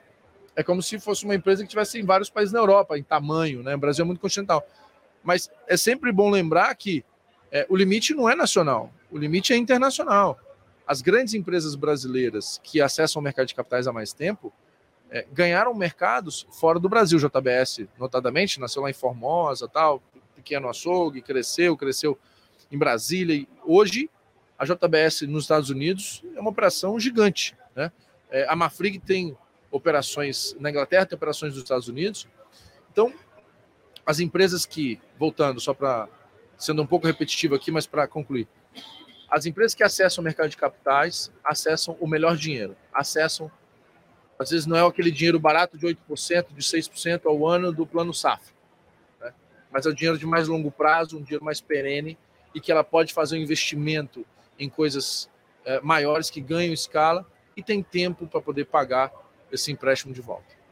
[0.56, 3.64] é como se fosse uma empresa que tivesse em vários países na Europa, em tamanho,
[3.64, 3.76] né?
[3.76, 4.64] O Brasil é muito continental.
[5.24, 7.04] Mas é sempre bom lembrar que
[7.52, 10.40] é, o limite não é nacional, o limite é internacional.
[10.86, 14.54] As grandes empresas brasileiras que acessam o mercado de capitais há mais tempo
[15.10, 17.18] é, ganharam mercados fora do Brasil.
[17.18, 20.04] JBS, notadamente, nasceu lá em Formosa, tal,
[20.36, 22.18] pequeno açougue, cresceu, cresceu
[22.74, 23.36] em Brasília.
[23.36, 24.10] E hoje,
[24.58, 27.56] a JBS nos Estados Unidos é uma operação gigante.
[27.76, 27.92] Né?
[28.30, 29.38] É, a Mafrig tem
[29.72, 32.28] operações na Inglaterra, tem operações nos Estados Unidos.
[32.92, 33.14] Então,
[34.06, 36.08] as empresas que, voltando, só para
[36.58, 38.48] sendo um pouco repetitivo aqui, mas para concluir,
[39.30, 43.52] as empresas que acessam o mercado de capitais acessam o melhor dinheiro, acessam,
[44.40, 48.14] às vezes não é aquele dinheiro barato de 8%, de 6% ao ano do plano
[48.14, 48.54] SAF,
[49.20, 49.34] né?
[49.72, 52.18] mas é o dinheiro de mais longo prazo, um dinheiro mais perene
[52.54, 54.26] e que ela pode fazer um investimento
[54.60, 55.30] em coisas
[55.66, 59.12] é, maiores que ganham escala e tem tempo para poder pagar
[59.52, 60.64] esse empréstimo de volta.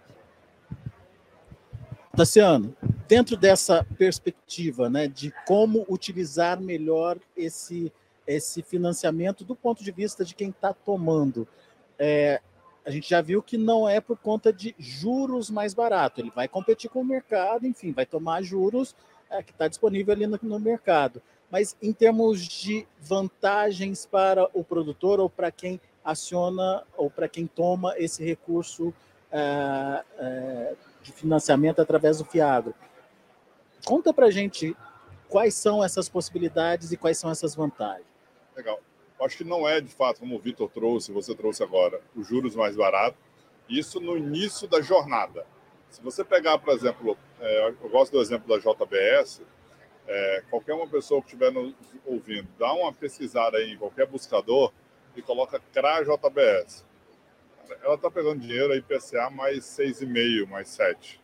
[2.16, 2.76] Tassiano,
[3.08, 7.92] dentro dessa perspectiva né, de como utilizar melhor esse,
[8.28, 11.48] esse financiamento do ponto de vista de quem está tomando,
[11.98, 12.42] é,
[12.86, 16.48] a gente já viu que não é por conta de juros mais barato, ele vai
[16.48, 18.96] competir com o mercado, enfim, vai tomar juros
[19.30, 21.22] é, que está disponível ali no, no mercado.
[21.52, 27.46] Mas em termos de vantagens para o produtor ou para quem aciona ou para quem
[27.46, 28.94] toma esse recurso
[29.32, 32.74] é, é, de financiamento através do Fiagro.
[33.86, 34.76] Conta para gente
[35.28, 38.06] quais são essas possibilidades e quais são essas vantagens.
[38.56, 38.80] Legal.
[39.22, 42.56] Acho que não é de fato, como o Vitor trouxe, você trouxe agora, os juros
[42.56, 43.20] mais baratos.
[43.70, 45.46] Isso no início da jornada.
[45.90, 49.42] Se você pegar, por exemplo, é, eu gosto do exemplo da JBS,
[50.08, 51.74] é, qualquer uma pessoa que estiver nos
[52.06, 54.72] ouvindo, dá uma pesquisada aí em qualquer buscador
[55.16, 56.86] e coloca CRA JBS
[57.84, 61.22] ela está pegando dinheiro, a IPCA mais 6,5, mais 7.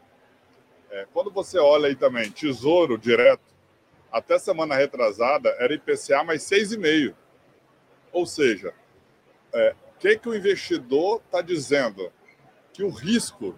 [0.90, 3.44] É, quando você olha aí também, Tesouro direto,
[4.12, 7.13] até semana retrasada era IPCA mais 6,5.
[8.12, 8.74] Ou seja,
[9.54, 12.12] o é, que, que o investidor está dizendo?
[12.72, 13.56] Que o risco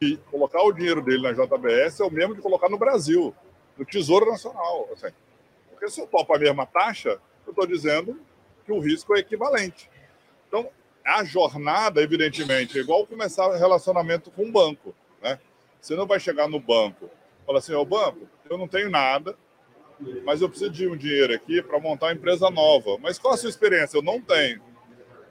[0.00, 3.34] de colocar o dinheiro dele na JBS é o mesmo de colocar no Brasil,
[3.76, 4.88] no Tesouro Nacional.
[4.92, 5.14] Assim.
[5.70, 8.18] Porque se eu topo a mesma taxa, eu estou dizendo
[8.64, 9.90] que o risco é equivalente.
[10.48, 10.70] Então,
[11.04, 14.94] a jornada, evidentemente, é igual começar um relacionamento com um banco.
[15.20, 15.38] Né?
[15.80, 17.10] Você não vai chegar no banco
[17.42, 19.36] e falar assim: Ô banco, eu não tenho nada,
[20.24, 22.98] mas eu preciso de um dinheiro aqui para montar uma empresa nova.
[22.98, 23.96] Mas qual a sua experiência?
[23.96, 24.62] Eu não tenho.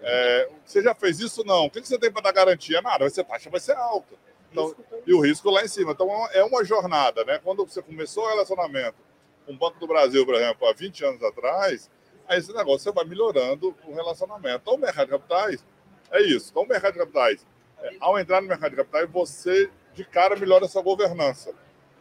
[0.02, 1.44] É, você já fez isso?
[1.46, 1.66] Não.
[1.66, 2.82] O que você tem para dar garantia?
[2.82, 4.16] Nada, vai ser taxa, vai ser alta.
[4.52, 4.76] Então,
[5.08, 5.92] e o risco lá em cima.
[5.92, 7.40] Então, é uma jornada, né?
[7.44, 8.98] Quando você começou o relacionamento
[9.46, 11.90] com o Banco do Brasil, por exemplo, há 20 anos atrás,
[12.32, 14.62] Aí esse negócio você vai melhorando o relacionamento.
[14.62, 15.66] Então, o mercado de capitais
[16.10, 16.50] é isso.
[16.50, 17.46] Então, o mercado de capitais,
[17.80, 21.54] é, ao entrar no mercado de capitais, você de cara melhora a sua governança.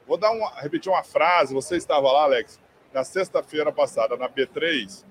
[0.06, 1.52] Vou dar uma, repetir uma frase.
[1.52, 2.60] Você estava lá, Alex,
[2.94, 5.04] na sexta-feira passada, na B3.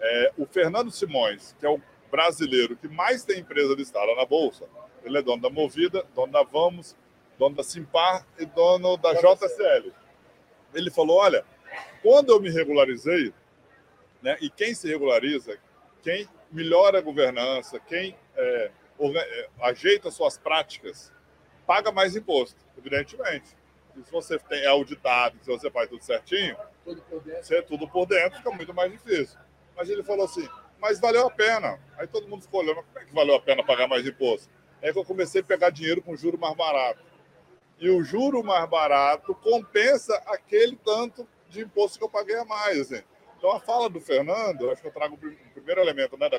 [0.00, 4.68] É, o Fernando Simões, que é o brasileiro que mais tem empresa listada na Bolsa,
[5.04, 6.96] ele é dono da Movida, dono da Vamos,
[7.38, 9.92] dono da Simpar e dono da JCL.
[10.74, 11.44] Ele falou: olha,
[12.02, 13.32] quando eu me regularizei,
[14.22, 14.36] né?
[14.40, 15.58] E quem se regulariza,
[16.02, 21.12] quem melhora a governança, quem é, é, ajeita suas práticas,
[21.66, 23.56] paga mais imposto, evidentemente.
[23.96, 27.02] E se você tem, é auditado, se você faz tudo certinho, tudo.
[27.40, 29.38] Você, tudo por dentro fica muito mais difícil.
[29.76, 31.78] Mas ele falou assim, mas valeu a pena.
[31.96, 34.48] Aí todo mundo ficou olhando, como é que valeu a pena pagar mais imposto?
[34.82, 37.02] Aí que eu comecei a pegar dinheiro com juro mais barato.
[37.78, 42.80] E o juro mais barato compensa aquele tanto de imposto que eu paguei a mais.
[42.80, 43.02] Assim.
[43.38, 46.38] Então, a fala do Fernando, acho que eu trago o primeiro elemento né, da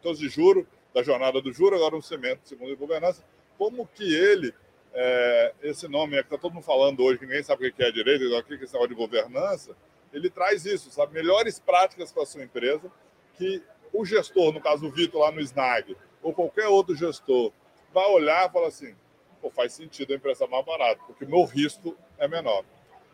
[0.00, 3.22] todos de juro, da jornada do juro, agora um cimento, segundo a governança,
[3.58, 4.54] como que ele,
[4.94, 7.82] é, esse nome é que está todo mundo falando hoje, que ninguém sabe o que
[7.82, 9.76] é direito, aqui que é esse de governança,
[10.10, 11.12] ele traz isso, sabe?
[11.12, 12.90] Melhores práticas para a sua empresa,
[13.36, 17.52] que o gestor, no caso o Vitor lá no SNAG, ou qualquer outro gestor,
[17.92, 18.94] vai olhar e falar assim,
[19.40, 22.64] Pô, faz sentido a empresa mais barata, porque o meu risco é menor.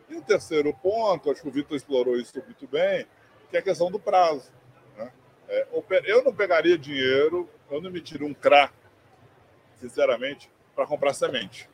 [0.09, 3.07] E o terceiro ponto, acho que o Vitor explorou isso muito bem,
[3.51, 4.51] que é a questão do prazo.
[4.97, 5.13] Né?
[5.49, 5.67] É,
[6.07, 8.73] eu não pegaria dinheiro, eu não me tiro um CRA,
[9.77, 11.69] sinceramente, para comprar semente.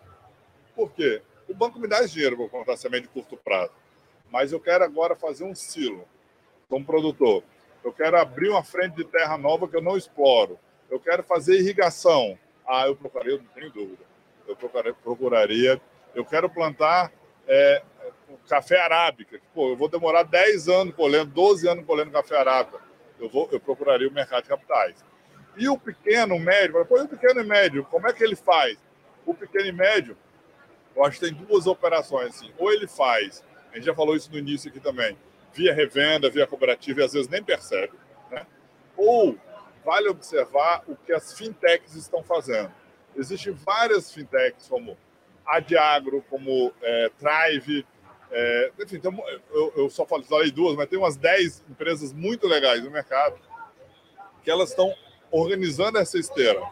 [0.75, 1.23] Por quê?
[1.49, 3.73] O banco me dá esse dinheiro para comprar semente de curto prazo,
[4.31, 6.09] mas eu quero agora fazer um silo
[6.69, 7.43] como produtor.
[7.85, 10.59] Eu quero abrir uma frente de terra nova que eu não exploro.
[10.89, 12.39] Eu quero fazer irrigação.
[12.67, 14.03] Ah, eu procuraria, não tenho dúvida.
[14.47, 15.81] Eu procuraria, procuraria
[16.15, 17.13] eu quero plantar
[17.47, 17.83] é,
[18.49, 19.41] café arábica.
[19.55, 22.81] Pô, eu vou demorar 10 anos colhendo, 12 anos colhendo café arábica.
[23.19, 25.05] Eu, vou, eu procuraria o mercado de capitais.
[25.57, 28.37] E o pequeno, o médio, pô, e o pequeno e médio, como é que ele
[28.37, 28.77] faz?
[29.25, 30.17] O pequeno e médio,
[30.97, 32.35] eu acho que tem duas operações.
[32.35, 32.53] Assim.
[32.59, 35.17] Ou ele faz a gente já falou isso no início aqui também,
[35.55, 37.93] via revenda, via cooperativa, e às vezes nem percebe.
[38.31, 38.45] Né?
[38.97, 39.39] Ou
[39.85, 42.73] vale observar o que as fintechs estão fazendo.
[43.17, 44.97] Existem várias fintechs, como
[45.47, 47.85] Adiagro, como é, Thrive,
[48.31, 52.83] é, enfim, tem, eu, eu, só falei duas, mas tem umas 10 empresas muito legais
[52.83, 53.37] no mercado
[54.45, 54.95] que elas estão
[55.31, 56.63] organizando essa esteira.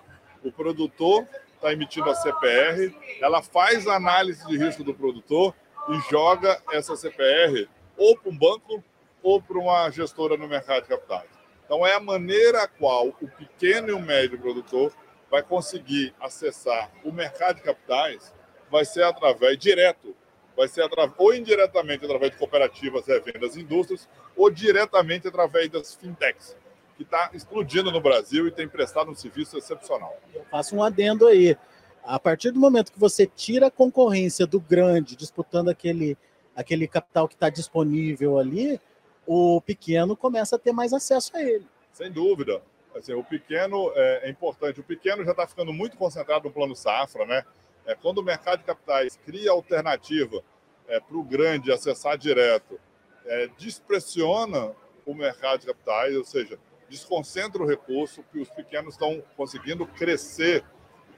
[0.45, 5.53] O produtor está emitindo a CPR, ela faz a análise de risco do produtor
[5.89, 8.83] e joga essa CPR ou para um banco
[9.21, 11.38] ou para uma gestora no mercado de capitais.
[11.69, 14.91] Então, é a maneira a qual o pequeno e o médio produtor
[15.31, 18.35] vai conseguir acessar o mercado de capitais,
[18.71, 20.17] vai ser através direto,
[20.57, 26.57] vai ser através, ou indiretamente através de cooperativas, revendas, indústrias, ou diretamente através das fintechs,
[26.97, 30.19] que está explodindo no Brasil e tem prestado um serviço excepcional.
[30.35, 31.55] Eu faço um adendo aí.
[32.03, 36.17] A partir do momento que você tira a concorrência do grande, disputando aquele,
[36.57, 38.81] aquele capital que está disponível ali,
[39.31, 41.67] o pequeno começa a ter mais acesso a ele.
[41.93, 42.63] Sem dúvida.
[42.97, 44.81] Assim, o pequeno é, é importante.
[44.81, 47.45] O pequeno já está ficando muito concentrado no plano safra, né?
[47.85, 50.43] É, quando o mercado de capitais cria alternativa
[50.89, 52.81] é, para o grande acessar direto,
[53.27, 54.73] é, despressiona
[55.05, 60.65] o mercado de capitais, ou seja, desconcentra o recurso que os pequenos estão conseguindo crescer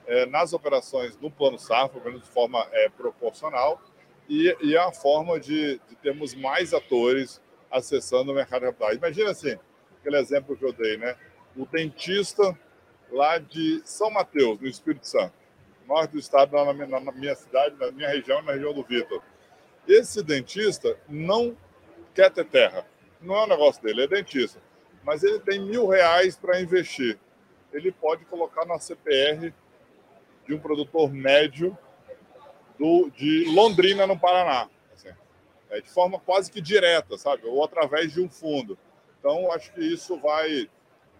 [0.08, 3.80] é, nas operações no plano safra, de forma é, proporcional,
[4.28, 8.96] e, e, é a forma de, de termos mais atores acessando o mercado de capitais.
[8.96, 9.58] Imagina assim,
[10.00, 11.16] aquele exemplo que eu dei, né?
[11.56, 12.58] O dentista
[13.10, 15.32] lá de São Mateus, no Espírito Santo,
[15.86, 19.22] norte do estado, na minha, na minha cidade, na minha região, na região do Vitor.
[19.86, 21.56] Esse dentista não
[22.14, 22.86] quer ter terra.
[23.20, 24.60] Não é um negócio dele, é dentista.
[25.02, 27.18] Mas ele tem mil reais para investir.
[27.72, 29.52] Ele pode colocar na CPR
[30.46, 31.76] de um produtor médio
[32.78, 34.68] do, de Londrina, no Paraná
[35.70, 37.46] é, de forma quase que direta, sabe?
[37.46, 38.76] Ou através de um fundo.
[39.18, 40.68] Então, acho que isso vai,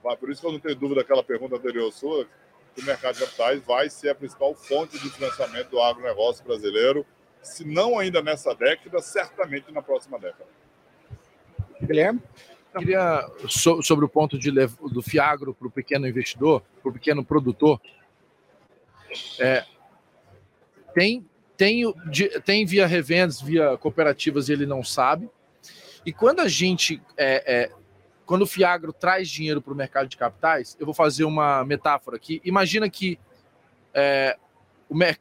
[0.03, 0.17] vai.
[0.17, 2.27] Por isso que eu não tenho dúvida daquela pergunta anterior sua,
[2.75, 7.07] que o mercado de capitais vai ser a principal fonte de financiamento do agronegócio brasileiro,
[7.43, 10.49] se não ainda nessa década, certamente na próxima década.
[11.81, 12.21] Guilherme?
[12.73, 17.25] Eu queria, sobre o ponto de, do Fiagro para o pequeno investidor, para o pequeno
[17.25, 17.81] produtor,
[19.41, 19.65] é,
[20.95, 21.29] tem
[21.61, 21.83] tem,
[22.43, 25.29] tem via revendas, via cooperativas, ele não sabe.
[26.07, 27.03] E quando a gente.
[27.19, 27.71] É, é,
[28.25, 32.17] quando o Fiagro traz dinheiro para o mercado de capitais, eu vou fazer uma metáfora
[32.17, 32.41] aqui.
[32.45, 33.19] Imagina que
[33.93, 34.39] é,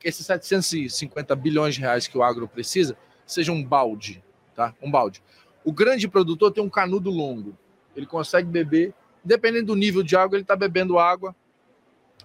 [0.02, 4.24] esses 750 bilhões de reais que o agro precisa seja um balde,
[4.56, 4.74] tá?
[4.82, 5.22] Um balde.
[5.66, 7.58] O grande produtor tem um canudo longo.
[7.94, 8.94] Ele consegue beber,
[9.26, 11.36] dependendo do nível de água, ele está bebendo água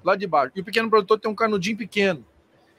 [0.05, 0.53] lá de baixo.
[0.55, 2.24] E o pequeno produtor tem um canudinho pequeno.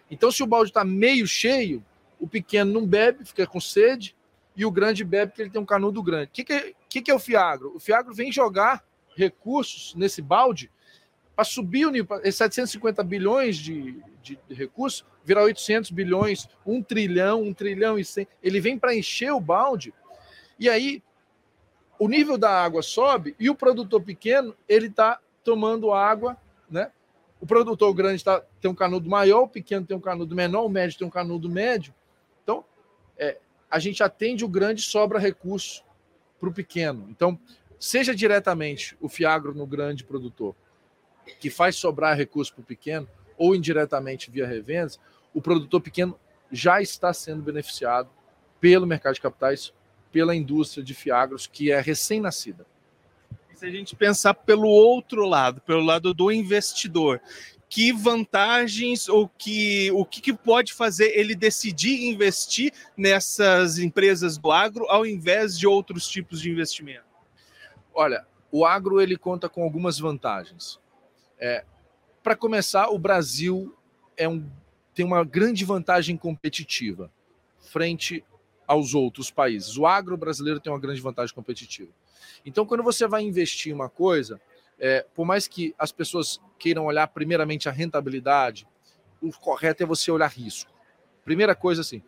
[0.10, 1.84] Então, se o balde está meio cheio,
[2.20, 4.16] o pequeno não bebe, fica com sede,
[4.56, 6.28] e o grande bebe porque ele tem um canudo grande.
[6.28, 7.76] O que, que, é, que, que é o Fiagro?
[7.76, 8.84] O Fiagro vem jogar
[9.16, 10.72] recursos nesse balde
[11.36, 17.44] para subir o nível, 750 bilhões de, de, de, recursos, virar 800 bilhões, 1 trilhão,
[17.44, 18.28] 1 trilhão e 100.
[18.42, 19.94] Ele vem para encher o balde,
[20.58, 21.04] e aí
[22.00, 26.38] o nível da água sobe e o produtor pequeno ele está tomando água,
[26.70, 26.92] né?
[27.40, 30.70] O produtor grande tá, tem um canudo maior, o pequeno tem um canudo menor, o
[30.70, 31.94] médio tem um canudo médio.
[32.44, 32.64] Então,
[33.18, 33.38] é,
[33.70, 35.84] a gente atende o grande, sobra recurso
[36.40, 37.08] para o pequeno.
[37.10, 37.40] Então,
[37.80, 40.56] seja diretamente o Fiagro no grande produtor,
[41.40, 45.00] que faz sobrar recurso para o pequeno, ou indiretamente via revendas,
[45.34, 46.18] o produtor pequeno
[46.52, 48.10] já está sendo beneficiado
[48.62, 49.74] pelo mercado de capitais,
[50.12, 52.66] pela indústria de Fiagros, que é recém-nascida
[53.56, 57.22] se a gente pensar pelo outro lado, pelo lado do investidor,
[57.70, 64.52] que vantagens ou que o que, que, pode fazer ele decidir investir nessas empresas do
[64.52, 67.06] agro ao invés de outros tipos de investimento?
[67.94, 70.80] Olha, o agro ele conta com algumas vantagens.
[71.40, 71.66] É,
[72.24, 73.76] Para começar, o Brasil
[74.16, 74.46] é um,
[74.94, 77.12] tem uma grande vantagem competitiva
[77.60, 78.24] frente
[78.68, 79.78] aos outros países.
[79.78, 81.92] O agro brasileiro tem uma grande vantagem competitiva.
[82.46, 84.40] Então, quando você vai investir em uma coisa,
[84.80, 88.68] é, por mais que as pessoas queiram olhar primeiramente a rentabilidade,
[89.22, 90.72] o correto é você olhar risco.
[91.24, 92.04] Primeira coisa assim,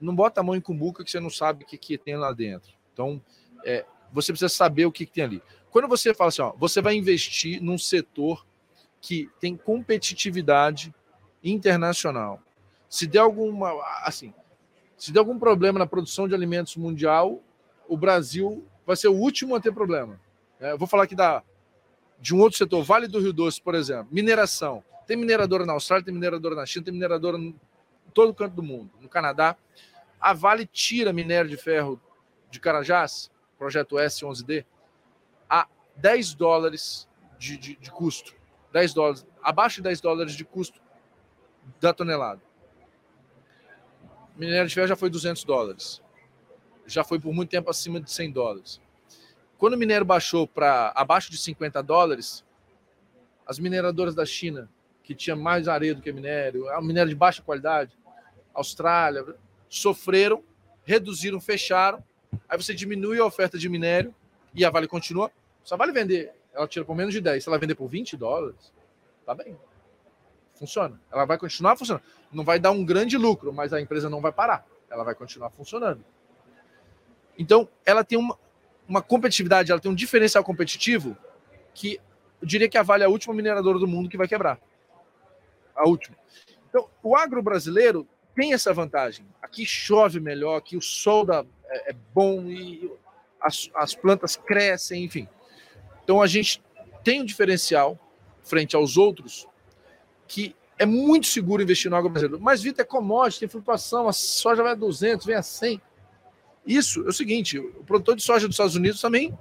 [0.00, 2.32] não bota a mão em cumbuca que você não sabe o que, que tem lá
[2.32, 2.72] dentro.
[2.92, 3.20] Então,
[3.64, 5.42] é, você precisa saber o que, que tem ali.
[5.70, 8.46] Quando você fala assim, ó, você vai investir num setor
[9.00, 10.94] que tem competitividade
[11.42, 12.40] internacional.
[12.88, 13.72] Se der alguma,
[14.04, 14.32] assim,
[14.96, 17.42] se der algum problema na produção de alimentos mundial,
[17.88, 20.20] o Brasil vai ser o último a ter problema.
[20.60, 21.42] É, vou falar aqui da,
[22.20, 24.82] de um outro setor, Vale do Rio Doce, por exemplo, mineração.
[25.06, 27.54] Tem mineradora na Austrália, tem mineradora na China, tem mineradora em
[28.12, 29.56] todo canto do mundo, no Canadá.
[30.20, 32.00] A Vale tira minério de ferro
[32.50, 34.64] de Carajás, projeto S11D,
[35.48, 35.66] a
[35.96, 38.34] 10 dólares de, de, de custo.
[38.72, 40.80] 10 dólares, abaixo de 10 dólares de custo
[41.80, 42.40] da tonelada.
[44.36, 46.02] Minério de ferro já foi 200 dólares.
[46.86, 48.80] Já foi por muito tempo acima de 100 dólares.
[49.58, 52.44] Quando o minério baixou para abaixo de 50 dólares,
[53.46, 54.68] as mineradoras da China,
[55.02, 57.96] que tinha mais areia do que minério, é minério de baixa qualidade,
[58.52, 59.24] Austrália,
[59.68, 60.42] sofreram,
[60.84, 62.02] reduziram, fecharam.
[62.48, 64.14] Aí você diminui a oferta de minério
[64.54, 65.30] e a Vale continua.
[65.62, 67.42] Só vale vender, ela tira por menos de 10.
[67.42, 68.72] Se ela vender por 20 dólares,
[69.26, 69.56] tá bem.
[70.54, 71.00] Funciona.
[71.10, 72.04] Ela vai continuar funcionando.
[72.32, 74.66] Não vai dar um grande lucro, mas a empresa não vai parar.
[74.88, 76.04] Ela vai continuar funcionando.
[77.38, 78.38] Então, ela tem uma,
[78.88, 81.16] uma competitividade, ela tem um diferencial competitivo
[81.72, 82.00] que
[82.40, 84.58] eu diria que a Vale é a última mineradora do mundo que vai quebrar.
[85.74, 86.16] A última.
[86.68, 89.26] Então, o agro brasileiro tem essa vantagem.
[89.40, 92.90] Aqui chove melhor, aqui o sol é, é bom e
[93.40, 95.28] as, as plantas crescem, enfim.
[96.02, 96.62] Então, a gente
[97.02, 97.98] tem um diferencial
[98.42, 99.46] frente aos outros
[100.26, 102.42] que é muito seguro investir no agro brasileiro.
[102.42, 105.80] Mas, Vitor, é commodity, tem flutuação, a soja vai a 200, vem a 100.
[106.66, 109.36] Isso é o seguinte: o produtor de soja dos Estados Unidos também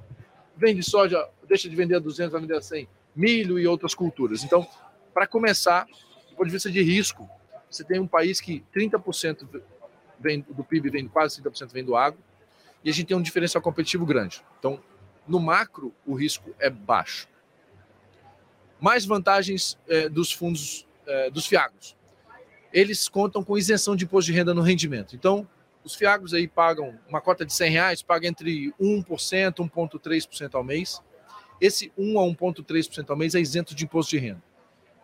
[0.55, 4.43] vende soja, deixa de vender a 200, vai vender a 100, milho e outras culturas.
[4.43, 4.67] Então,
[5.13, 5.85] para começar,
[6.29, 7.29] do ponto de vista de risco,
[7.69, 9.61] você tem um país que 30%
[10.19, 12.19] vem, do PIB vem, quase 30% vem do agro,
[12.83, 14.43] e a gente tem um diferencial competitivo grande.
[14.59, 14.79] Então,
[15.27, 17.27] no macro, o risco é baixo.
[18.79, 21.95] Mais vantagens é, dos fundos é, dos fiagos.
[22.71, 25.15] Eles contam com isenção de imposto de renda no rendimento.
[25.15, 25.47] Então,
[25.83, 31.01] os fiagos aí pagam uma cota de 100 reais, paga entre 1%, 1,3% ao mês.
[31.59, 34.43] Esse 1 a 1,3% ao mês é isento de imposto de renda.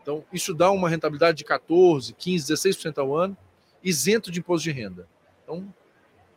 [0.01, 3.37] Então, isso dá uma rentabilidade de 14, 15, 16% ao ano,
[3.83, 5.07] isento de imposto de renda.
[5.43, 5.73] Então,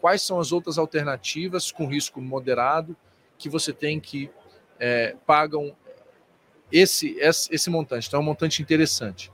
[0.01, 2.97] quais são as outras alternativas com risco moderado
[3.39, 4.31] que você tem que
[4.79, 5.75] é, pagam
[6.71, 8.09] esse, esse, esse montante?
[8.09, 9.33] Então, é um montante interessante.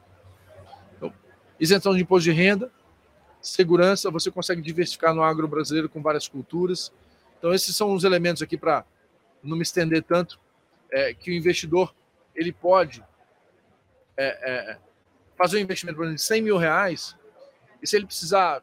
[0.97, 1.13] Então,
[1.59, 2.71] isenção de imposto de renda,
[3.41, 6.93] segurança, você consegue diversificar no agro brasileiro com várias culturas.
[7.39, 8.85] Então, esses são os elementos aqui para
[9.43, 10.39] não me estender tanto,
[10.91, 11.95] é, que o investidor
[12.35, 13.05] ele pode
[14.17, 14.79] é, é,
[15.37, 17.17] fazer um investimento por exemplo, de 100 mil reais,
[17.81, 18.63] e se ele precisar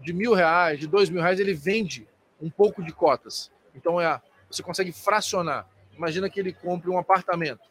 [0.00, 2.08] de mil reais, de dois mil reais, ele vende
[2.40, 3.50] um pouco de cotas.
[3.74, 5.68] Então, é, você consegue fracionar.
[5.96, 7.68] Imagina que ele compre um apartamento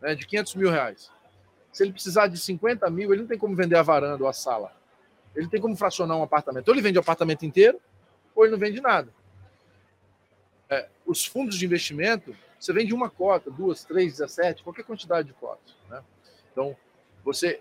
[0.00, 1.10] né, de 500 mil reais.
[1.72, 4.32] Se ele precisar de 50 mil, ele não tem como vender a varanda ou a
[4.32, 4.72] sala.
[5.38, 6.66] Ele tem como fracionar um apartamento.
[6.66, 7.80] Ou ele vende o apartamento inteiro,
[8.34, 9.08] ou ele não vende nada.
[10.68, 15.34] É, os fundos de investimento, você vende uma cota, duas, três, 17, qualquer quantidade de
[15.34, 15.76] cotas.
[15.88, 16.02] Né?
[16.50, 16.76] Então,
[17.24, 17.60] você,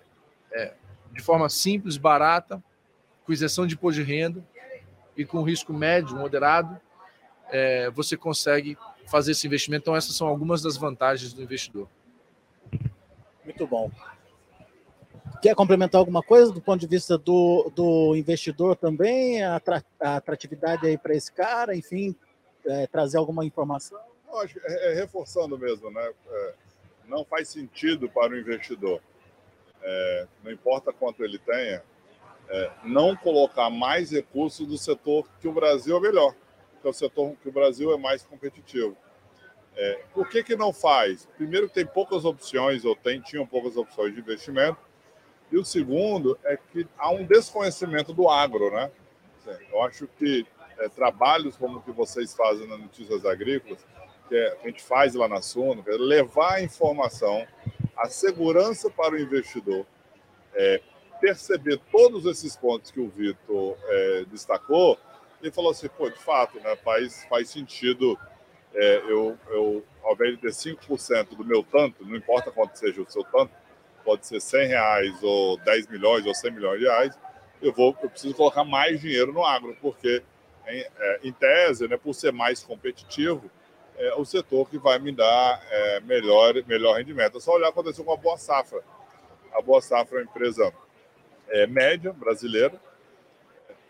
[0.51, 0.73] é,
[1.11, 2.61] de forma simples, barata,
[3.23, 4.43] com isenção de imposto de renda
[5.15, 6.81] e com risco médio, moderado,
[7.49, 9.83] é, você consegue fazer esse investimento.
[9.83, 11.87] Então, essas são algumas das vantagens do investidor.
[13.45, 13.91] Muito bom.
[15.41, 19.43] Quer complementar alguma coisa do ponto de vista do, do investidor também?
[19.43, 19.61] A,
[19.99, 22.15] atratividade aí para esse cara, enfim,
[22.65, 23.99] é, trazer alguma informação?
[24.41, 26.11] Acho, é, é, reforçando mesmo, né?
[26.29, 26.53] É,
[27.07, 29.01] não faz sentido para o investidor,
[29.81, 31.81] é, não importa quanto ele tenha,
[32.49, 36.33] é, não colocar mais recursos do setor que o Brasil é melhor,
[36.81, 38.95] que é o setor que o Brasil é mais competitivo.
[39.75, 41.27] É, por que, que não faz?
[41.37, 44.86] Primeiro, tem poucas opções, ou tem, tinham poucas opções de investimento.
[45.51, 48.91] E o segundo é que há um desconhecimento do agro, né?
[49.71, 50.45] Eu acho que
[50.77, 53.79] é, trabalhos como o que vocês fazem nas Notícias Agrícolas,
[54.27, 57.47] que, é, a gente faz lá na Suno, é levar a informação,
[57.95, 59.85] a segurança para o investidor,
[60.53, 60.81] é,
[61.21, 64.99] perceber todos esses pontos que o Vitor é, destacou,
[65.41, 68.17] e falou assim, pô, de fato, né, faz, faz sentido
[68.73, 73.01] é, eu, eu, ao invés de ter 5% do meu tanto, não importa quanto seja
[73.01, 73.51] o seu tanto,
[74.07, 77.19] pode ser 100 reais ou 10 milhões ou 100 milhões de reais,
[77.61, 80.23] eu vou, eu preciso colocar mais dinheiro no agro, porque
[80.65, 83.51] em, é, em tese, né, por ser mais competitivo,
[83.97, 87.37] é o setor que vai me dar é, melhor, melhor rendimento.
[87.37, 88.81] É só olhar o que aconteceu com a Boa Safra.
[89.51, 90.71] A Boa Safra é uma empresa
[91.49, 92.79] é, média brasileira,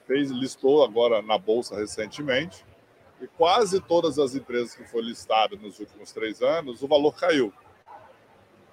[0.08, 2.66] fez, listou agora na Bolsa recentemente,
[3.22, 7.54] e quase todas as empresas que foram listadas nos últimos três anos, o valor caiu.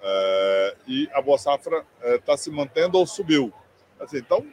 [0.07, 3.51] É, e a Boa Safra está é, se mantendo ou subiu.
[3.99, 4.45] Assim, então,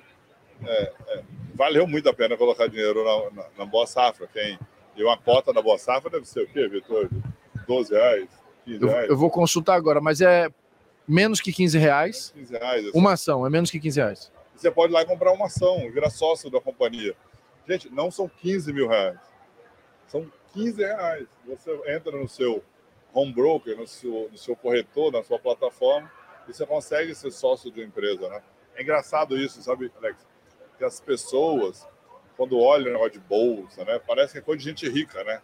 [0.64, 1.22] é, é,
[1.54, 4.26] valeu muito a pena colocar dinheiro na, na, na, Boa Safra.
[4.32, 4.58] Quem,
[4.96, 7.10] e uma cota da Boa Safra deve ser o quê, Vitor?
[7.66, 8.28] 12 reais?
[8.64, 9.04] 15 reais?
[9.04, 10.48] Eu, eu, vou consultar agora, mas é
[11.06, 12.32] menos que 15 reais.
[12.34, 12.98] 15 reais assim.
[12.98, 14.32] Uma ação, é menos que 15 reais.
[14.56, 17.14] Você pode ir lá e comprar uma ação, virar sócio da companhia.
[17.68, 19.18] Gente, não são 15 mil reais.
[20.08, 21.26] São 15 reais.
[21.46, 22.64] Você entra no seu
[23.12, 26.10] home broker, no seu, no seu corretor, na sua plataforma,
[26.48, 28.42] e você consegue ser sócio de uma empresa, né?
[28.74, 30.26] É engraçado isso, sabe, Alex?
[30.78, 31.86] Que as pessoas,
[32.36, 34.00] quando olham o negócio de bolsa, né?
[34.06, 35.40] Parece que é coisa de gente rica, né?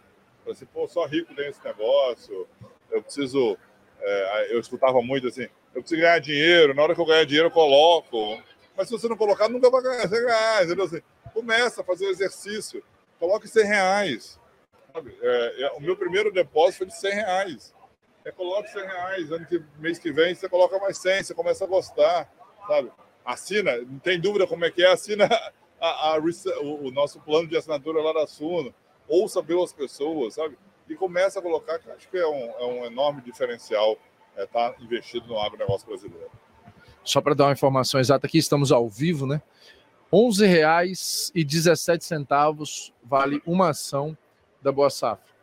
[0.49, 2.47] Assim, pô, só rico tem esse negócio,
[2.89, 3.57] eu preciso...
[4.01, 7.47] É, eu escutava muito assim, eu preciso ganhar dinheiro, na hora que eu ganhar dinheiro
[7.47, 8.41] eu coloco.
[8.75, 10.85] Mas se você não colocar, nunca vai ganhar 100 reais, entendeu?
[10.85, 11.01] Assim,
[11.33, 12.83] começa a fazer o exercício,
[13.19, 14.39] coloque 100 reais.
[15.21, 17.75] É, é, o meu primeiro depósito foi de 100 reais.
[18.25, 21.63] É, coloque 100 reais, ano que, mês que vem você coloca mais 100, você começa
[21.63, 22.29] a gostar,
[22.67, 22.91] sabe?
[23.23, 25.29] Assina, não tem dúvida como é que é, assina
[25.79, 26.17] a, a,
[26.61, 28.73] o, o, nosso plano de assinatura lá da Suno,
[29.07, 30.57] ouça pelas pessoas, sabe?
[30.87, 33.97] E começa a colocar, que acho que é um, é um enorme diferencial
[34.37, 36.29] estar é, tá investido no agronegócio brasileiro.
[37.03, 39.41] Só para dar uma informação exata aqui, estamos ao vivo, né?
[40.11, 44.17] R$ 11,17 vale uma ação
[44.61, 45.33] da Boa Safra.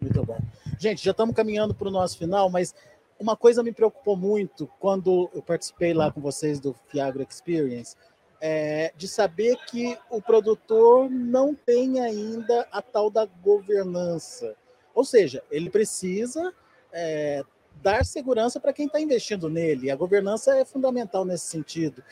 [0.00, 0.38] Muito bom.
[0.78, 2.74] Gente, já estamos caminhando para o nosso final, mas
[3.18, 7.96] uma coisa me preocupou muito quando eu participei lá com vocês do Fiagro Experience,
[8.40, 14.54] é de saber que o produtor não tem ainda a tal da governança.
[14.94, 16.52] Ou seja, ele precisa
[16.92, 17.42] é,
[17.82, 19.90] dar segurança para quem está investindo nele.
[19.90, 22.04] A governança é fundamental nesse sentido.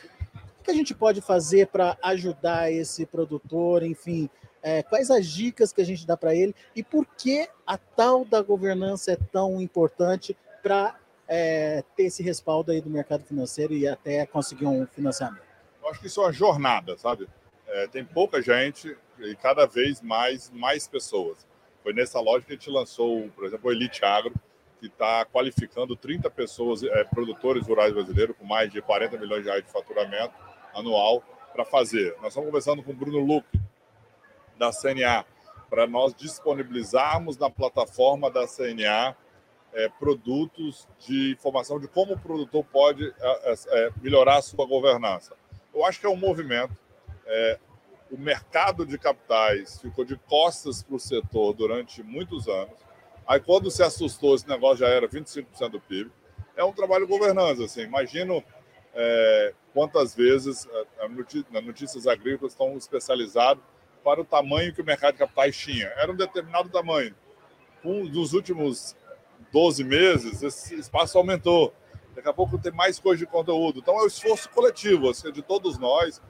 [0.60, 4.30] O que a gente pode fazer para ajudar esse produtor, enfim,
[4.62, 8.24] é, quais as dicas que a gente dá para ele e por que a tal
[8.24, 13.88] da governança é tão importante para é, ter esse respaldo aí do mercado financeiro e
[13.88, 15.42] até conseguir um financiamento?
[15.82, 17.28] Eu acho que isso é uma jornada, sabe?
[17.66, 21.46] É, tem pouca gente e cada vez mais, mais pessoas.
[21.82, 24.32] Foi nessa loja que a gente lançou, por exemplo, o Elite Agro,
[24.78, 29.48] que está qualificando 30 pessoas, é, produtores rurais brasileiros, com mais de 40 milhões de
[29.48, 30.34] reais de faturamento
[30.74, 32.14] anual, para fazer.
[32.16, 33.60] Nós estamos conversando com o Bruno Luque,
[34.58, 35.24] da CNA,
[35.68, 39.16] para nós disponibilizarmos na plataforma da CNA
[39.72, 43.12] é, produtos de informação de como o produtor pode
[43.68, 45.34] é, melhorar a sua governança.
[45.74, 46.76] Eu acho que é um movimento.
[47.26, 47.58] É,
[48.10, 52.74] o mercado de capitais ficou de costas para o setor durante muitos anos.
[53.26, 56.10] Aí, quando se assustou, esse negócio já era 25% do PIB.
[56.54, 57.64] É um trabalho de governança.
[57.64, 57.80] Assim.
[57.82, 58.44] Imagino
[58.94, 63.64] é, quantas vezes é, a Notícias Agrícolas estão especializados
[64.02, 65.86] para o tamanho que o mercado de capitais tinha.
[65.96, 67.14] Era um determinado tamanho.
[67.84, 68.96] Um, nos últimos
[69.52, 71.74] 12 meses, esse espaço aumentou.
[72.14, 73.78] Daqui a pouco tem mais coisa de conteúdo.
[73.78, 76.20] Então, é o esforço coletivo assim, de todos nós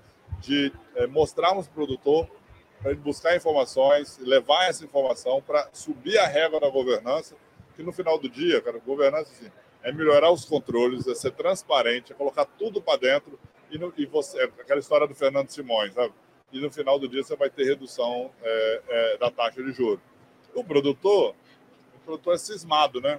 [0.40, 2.28] de é, mostrarmos para o produtor,
[2.80, 7.36] para ele buscar informações, levar essa informação para subir a régua da governança,
[7.76, 9.50] que no final do dia, cara, governança assim,
[9.82, 13.38] é melhorar os controles, é ser transparente, é colocar tudo para dentro
[13.70, 16.12] e, no, e você, é aquela história do Fernando Simões, sabe?
[16.52, 20.00] E no final do dia você vai ter redução é, é, da taxa de juros.
[20.54, 21.34] O produtor,
[21.96, 23.18] o produtor é cismado, né?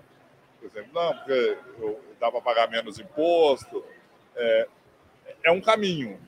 [0.60, 3.84] Por exemplo, não, porque eu, dá para pagar menos imposto.
[4.36, 4.68] É,
[5.46, 6.20] é um caminho.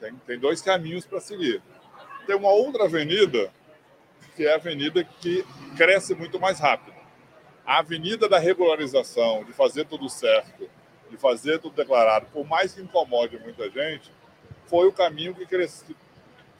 [0.00, 1.62] Tem, tem dois caminhos para seguir.
[2.26, 3.52] Tem uma outra avenida,
[4.34, 5.44] que é a avenida que
[5.76, 6.98] cresce muito mais rápido.
[7.66, 10.68] A avenida da regularização, de fazer tudo certo,
[11.10, 14.10] de fazer tudo declarado, por mais que incomode muita gente,
[14.66, 15.94] foi o caminho que cresceu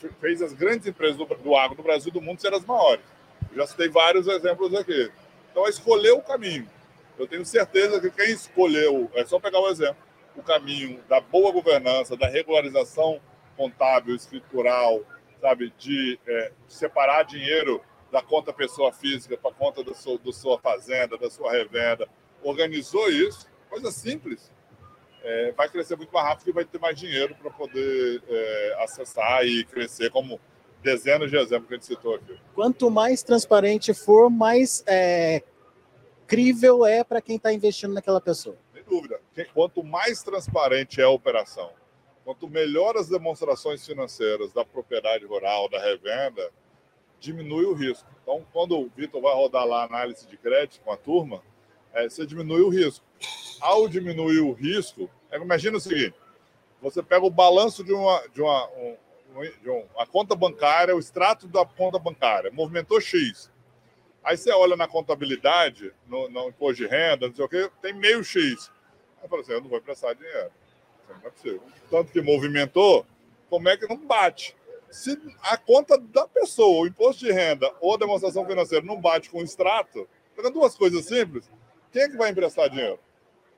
[0.08, 3.04] fez as grandes empresas do, do agro do Brasil do mundo serem as maiores.
[3.50, 5.10] Eu já citei vários exemplos aqui.
[5.50, 6.68] Então, é escolher o caminho.
[7.18, 9.96] Eu tenho certeza que quem escolheu, é só pegar o exemplo,
[10.36, 13.20] o caminho da boa governança, da regularização
[13.56, 15.02] contábil, escritural,
[15.40, 17.80] sabe, de é, separar dinheiro
[18.10, 22.08] da conta pessoa física para conta do seu, do sua fazenda, da sua revenda,
[22.42, 24.50] organizou isso, coisa simples
[25.22, 29.44] é, vai crescer muito mais rápido e vai ter mais dinheiro para poder é, acessar
[29.44, 30.40] e crescer, como
[30.82, 32.38] dezenas de exemplos que a gente citou aqui.
[32.54, 35.42] Quanto mais transparente for, mais é,
[36.26, 38.56] crível é para quem está investindo naquela pessoa.
[38.72, 39.20] Sem dúvida.
[39.52, 41.70] Quanto mais transparente é a operação,
[42.24, 46.50] quanto melhor as demonstrações financeiras da propriedade rural, da revenda,
[47.18, 48.08] diminui o risco.
[48.22, 51.42] Então, quando o Vitor vai rodar lá a análise de crédito com a turma,
[51.92, 53.04] é, você diminui o risco.
[53.60, 56.14] Ao diminuir o risco, é, imagina o seguinte:
[56.80, 58.96] você pega o balanço de uma, de uma, um,
[59.62, 63.50] de uma conta bancária, o extrato da conta bancária, movimentou X.
[64.22, 67.92] Aí você olha na contabilidade, no, no imposto de renda, não sei o quê, tem
[67.94, 68.70] meio X.
[69.22, 70.50] Aí fala assim: eu não vou emprestar dinheiro.
[71.08, 71.62] Não é possível.
[71.90, 73.04] Tanto que movimentou,
[73.48, 74.56] como é que não bate?
[74.90, 79.30] Se a conta da pessoa, o imposto de renda ou a demonstração financeira não bate
[79.30, 81.48] com o extrato, pega duas coisas simples,
[81.92, 82.98] quem é que vai emprestar dinheiro?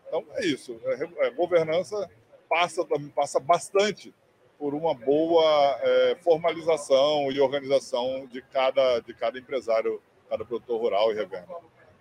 [0.06, 0.78] Então é isso.
[0.84, 2.10] A é, é, governança
[2.48, 4.14] passa, passa bastante
[4.58, 5.44] por uma boa
[5.80, 11.48] é, formalização e organização de cada, de cada empresário, cada produtor rural e revenda.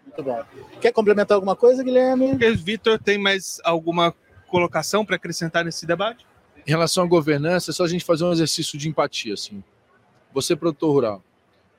[0.05, 0.43] Muito bom.
[0.79, 2.35] Quer complementar alguma coisa, Guilherme?
[2.55, 4.13] Vitor, tem mais alguma
[4.47, 6.25] colocação para acrescentar nesse debate?
[6.67, 9.33] Em relação à governança, é só a gente fazer um exercício de empatia.
[9.33, 9.63] Assim.
[10.33, 11.23] Você, produtor rural,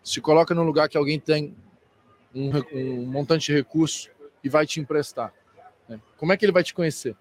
[0.02, 1.54] se coloca num lugar que alguém tem
[2.34, 4.10] um, um montante de recurso
[4.42, 5.32] e vai te emprestar.
[5.88, 6.00] Né?
[6.16, 7.16] Como é que ele vai te conhecer?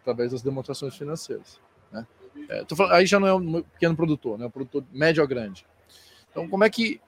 [0.00, 1.60] Através das demonstrações financeiras.
[1.90, 2.06] Né?
[2.48, 4.46] É, falando, aí já não é um pequeno produtor, né?
[4.46, 5.66] um produtor médio ou grande.
[6.30, 7.00] Então, como é que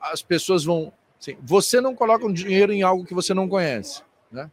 [0.00, 0.92] as pessoas vão.
[1.18, 4.02] Assim, você não coloca um dinheiro em algo que você não conhece.
[4.30, 4.50] Né?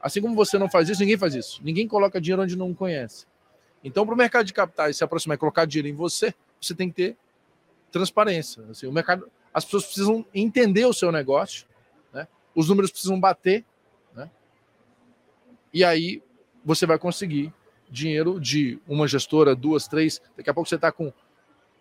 [0.00, 1.60] Assim como você não faz isso, ninguém faz isso.
[1.62, 3.26] Ninguém coloca dinheiro onde não conhece.
[3.82, 6.88] Então, para o mercado de capitais se aproximar e colocar dinheiro em você, você tem
[6.88, 7.16] que ter
[7.90, 8.62] transparência.
[8.70, 11.66] Assim, o mercado, as pessoas precisam entender o seu negócio?
[12.58, 13.64] Os números precisam bater,
[14.12, 14.28] né?
[15.72, 16.20] e aí
[16.64, 17.54] você vai conseguir
[17.88, 20.20] dinheiro de uma gestora, duas, três.
[20.36, 21.12] Daqui a pouco você está com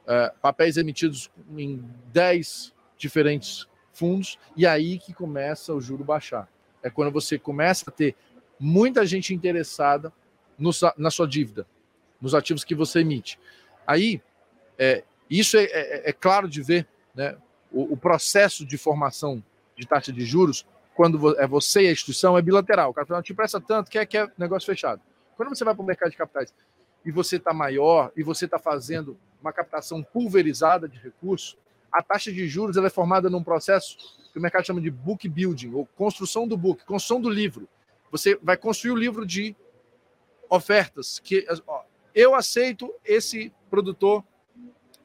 [0.06, 6.48] é, papéis emitidos em 10 diferentes fundos, e aí que começa o juro baixar.
[6.84, 8.16] É quando você começa a ter
[8.60, 10.14] muita gente interessada
[10.60, 11.66] no, na sua dívida,
[12.22, 13.40] nos ativos que você emite.
[13.88, 14.22] Aí,
[14.78, 17.36] é, isso é, é, é claro de ver, né?
[17.72, 19.44] O, o, processo de formação
[19.78, 20.66] de taxa de juros,
[20.96, 22.90] quando é você e a instituição, é bilateral.
[22.90, 25.02] O cara fala, te presta tanto, quer, quer negócio fechado.
[25.36, 26.54] Quando você vai para o mercado de capitais
[27.06, 31.56] e você está maior e você está fazendo uma captação pulverizada de recursos,
[31.92, 33.96] a taxa de juros ela é formada num processo
[34.34, 37.70] que o mercado chama de book building, ou construção do book, construção do livro.
[38.12, 39.56] Você vai construir o livro de
[40.50, 44.24] ofertas que ó, eu aceito esse produtor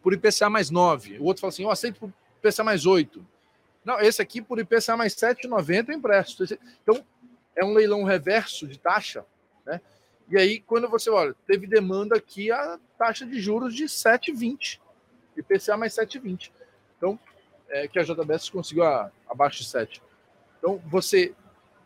[0.02, 1.18] por IPCA mais 9.
[1.18, 2.12] O outro fala assim, eu aceito por
[2.42, 3.24] IPCA mais 8.
[3.84, 6.44] Não, esse aqui por IPCA mais 7,90 eu empresto.
[6.82, 7.04] Então,
[7.56, 9.24] é um leilão reverso de taxa,
[9.66, 9.80] né?
[10.28, 14.80] E aí, quando você olha, teve demanda aqui a taxa de juros de 7,20.
[15.36, 16.50] IPCA mais 7,20.
[16.96, 17.18] Então,
[17.68, 20.02] é, que a JBS conseguiu a, abaixo de 7.
[20.58, 21.34] Então, você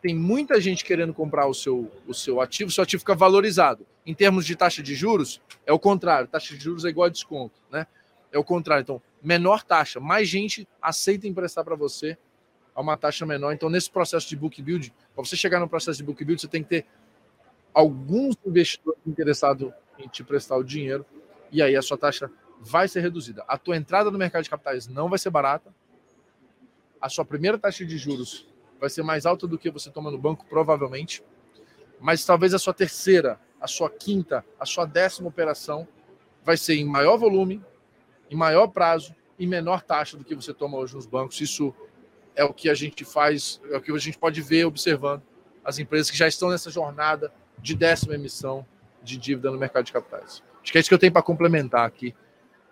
[0.03, 3.87] tem muita gente querendo comprar o seu, o seu ativo, seu ativo fica valorizado.
[4.05, 6.29] Em termos de taxa de juros, é o contrário.
[6.29, 7.87] Taxa de juros é igual a desconto, né?
[8.33, 8.83] É o contrário.
[8.83, 12.17] Então, menor taxa, mais gente aceita emprestar para você
[12.75, 13.53] a uma taxa menor.
[13.53, 16.49] Então, nesse processo de book build, para você chegar no processo de book build, você
[16.49, 16.87] tem que ter
[17.73, 21.05] alguns investidores interessados em te prestar o dinheiro
[21.51, 23.45] e aí a sua taxa vai ser reduzida.
[23.47, 25.75] A tua entrada no mercado de capitais não vai ser barata.
[27.01, 28.47] A sua primeira taxa de juros
[28.81, 31.23] vai ser mais alta do que você toma no banco, provavelmente.
[32.01, 35.87] Mas talvez a sua terceira, a sua quinta, a sua décima operação
[36.45, 37.63] vai ser em maior volume,
[38.31, 41.41] em maior prazo e menor taxa do que você toma hoje nos bancos.
[41.41, 41.75] Isso
[42.35, 45.23] é o que a gente faz, é o que a gente pode ver observando
[45.65, 48.65] as empresas que já estão nessa jornada de décima emissão
[49.03, 50.43] de dívida no mercado de capitais.
[50.63, 52.15] Acho que é isso que eu tenho para complementar aqui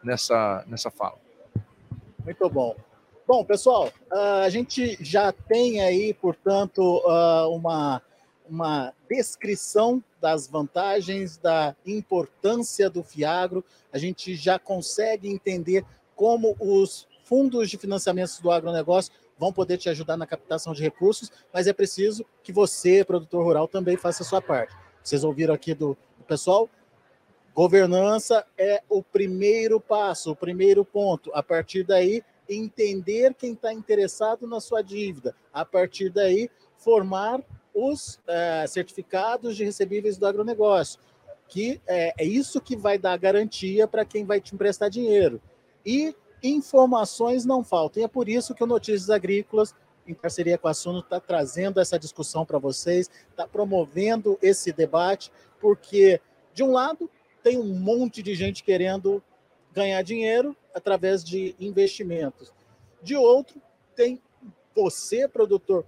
[0.03, 1.19] nessa, nessa fala.
[2.25, 2.77] Muito bom.
[3.27, 7.03] Bom, pessoal, a gente já tem aí, portanto,
[7.51, 8.03] uma,
[8.49, 13.65] uma descrição das vantagens, da importância do Fiagro.
[13.93, 15.85] A gente já consegue entender
[16.15, 21.31] como os fundos de financiamento do agronegócio vão poder te ajudar na captação de recursos,
[21.53, 24.75] mas é preciso que você, produtor rural, também faça a sua parte.
[25.03, 26.69] Vocês ouviram aqui do, do pessoal?
[27.55, 31.31] Governança é o primeiro passo, o primeiro ponto.
[31.35, 35.35] A partir daí, entender quem está interessado na sua dívida.
[35.53, 37.41] A partir daí, formar
[37.75, 41.01] os é, certificados de recebíveis do agronegócio,
[41.49, 45.43] que é, é isso que vai dar garantia para quem vai te emprestar dinheiro.
[45.85, 48.03] E informações não faltam.
[48.03, 49.75] E é por isso que o Notícias Agrícolas,
[50.07, 55.33] em parceria com a Suno, está trazendo essa discussão para vocês, está promovendo esse debate,
[55.61, 56.21] porque,
[56.53, 57.11] de um lado,
[57.43, 59.23] tem um monte de gente querendo
[59.73, 62.53] ganhar dinheiro através de investimentos.
[63.03, 63.61] De outro,
[63.97, 64.21] tem
[64.75, 65.85] você, produtor,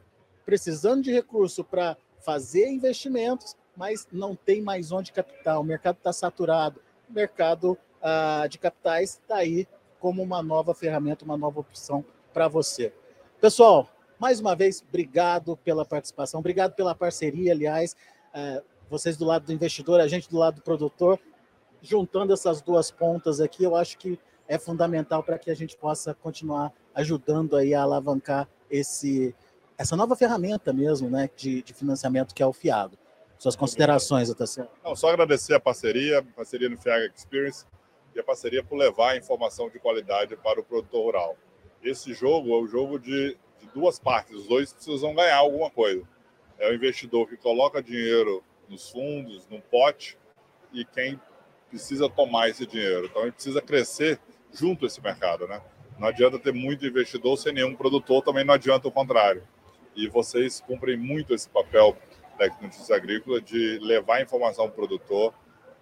[0.47, 5.61] precisando de recurso para fazer investimentos, mas não tem mais onde captar.
[5.61, 6.81] O mercado está saturado.
[7.11, 9.69] O mercado ah, de capitais está aí
[9.99, 12.93] como uma nova ferramenta, uma nova opção para você.
[13.41, 17.97] Pessoal, mais uma vez, obrigado pela participação, obrigado pela parceria, aliás,
[18.33, 21.19] ah, vocês do lado do investidor, a gente do lado do produtor
[21.83, 24.19] juntando essas duas pontas aqui, eu acho que
[24.49, 29.35] é fundamental para que a gente possa continuar ajudando aí a alavancar esse,
[29.79, 32.97] essa nova ferramenta mesmo, né, de, de financiamento que é o FIAGO.
[33.39, 34.71] Suas considerações, Otacílio?
[34.83, 37.67] Não, só agradecer a parceria, a parceria no FIAGO Experience
[38.15, 41.37] e a parceria por levar a informação de qualidade para o produtor rural.
[41.83, 46.03] Esse jogo é o jogo de, de duas partes, os dois precisam ganhar alguma coisa.
[46.59, 50.17] É o investidor que coloca dinheiro nos fundos, num pote,
[50.73, 51.21] e quem
[51.69, 53.07] precisa tomar esse dinheiro.
[53.07, 54.19] Então a gente precisa crescer
[54.53, 55.61] junto a esse mercado, né?
[55.99, 59.47] Não adianta ter muito investidor sem nenhum produtor, também não adianta o contrário.
[59.97, 61.97] E vocês cumprem muito esse papel
[62.39, 65.33] da Notícias Agrícola de levar informação ao produtor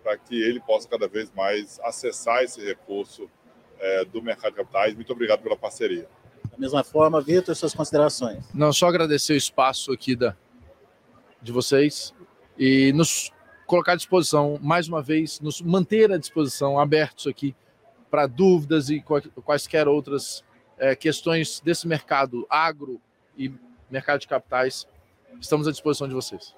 [0.03, 3.29] para que ele possa cada vez mais acessar esse recurso
[3.81, 4.95] é, do mercado de capitais.
[4.95, 6.09] Muito obrigado pela parceria.
[6.51, 8.45] Da mesma forma, Vitor, suas considerações.
[8.55, 10.37] Não, só agradecer o espaço aqui da,
[11.43, 12.15] de vocês
[12.57, 13.33] e nos
[13.67, 17.57] colocar à disposição, mais uma vez, nos manter à disposição, abertos aqui
[18.11, 19.03] para dúvidas e
[19.45, 20.45] quaisquer outras
[20.79, 23.01] é, questões desse mercado agro
[23.37, 23.53] e
[23.91, 24.87] mercado de capitais.
[25.41, 26.55] Estamos à disposição de vocês.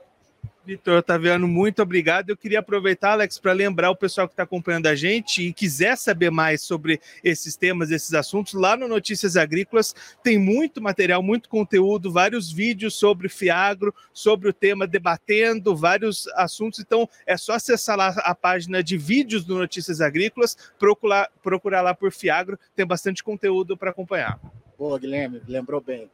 [0.67, 2.31] Vitor Otaviano, muito obrigado.
[2.31, 5.97] Eu queria aproveitar, Alex, para lembrar o pessoal que está acompanhando a gente e quiser
[5.97, 11.49] saber mais sobre esses temas, esses assuntos, lá no Notícias Agrícolas tem muito material, muito
[11.49, 16.81] conteúdo, vários vídeos sobre Fiagro, sobre o tema, debatendo vários assuntos.
[16.81, 21.95] Então é só acessar lá a página de vídeos do Notícias Agrícolas, procurar, procurar lá
[21.95, 24.41] por Fiagro, tem bastante conteúdo para acompanhar.
[24.77, 26.11] Boa, Guilherme, lembrou bem.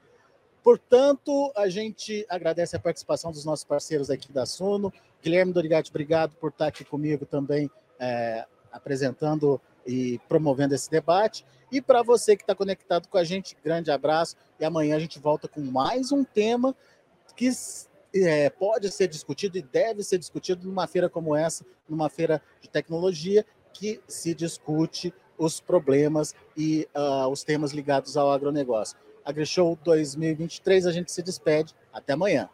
[0.63, 4.93] Portanto, a gente agradece a participação dos nossos parceiros aqui da Suno.
[5.23, 11.45] Guilherme Dorigatti, obrigado por estar aqui comigo também é, apresentando e promovendo esse debate.
[11.71, 14.37] E para você que está conectado com a gente, grande abraço.
[14.61, 16.77] E amanhã a gente volta com mais um tema
[17.35, 17.51] que
[18.15, 22.69] é, pode ser discutido e deve ser discutido numa feira como essa, numa feira de
[22.69, 28.99] tecnologia, que se discute os problemas e uh, os temas ligados ao agronegócio.
[29.25, 30.87] AgriShow 2023.
[30.87, 31.75] A gente se despede.
[31.93, 32.49] Até amanhã.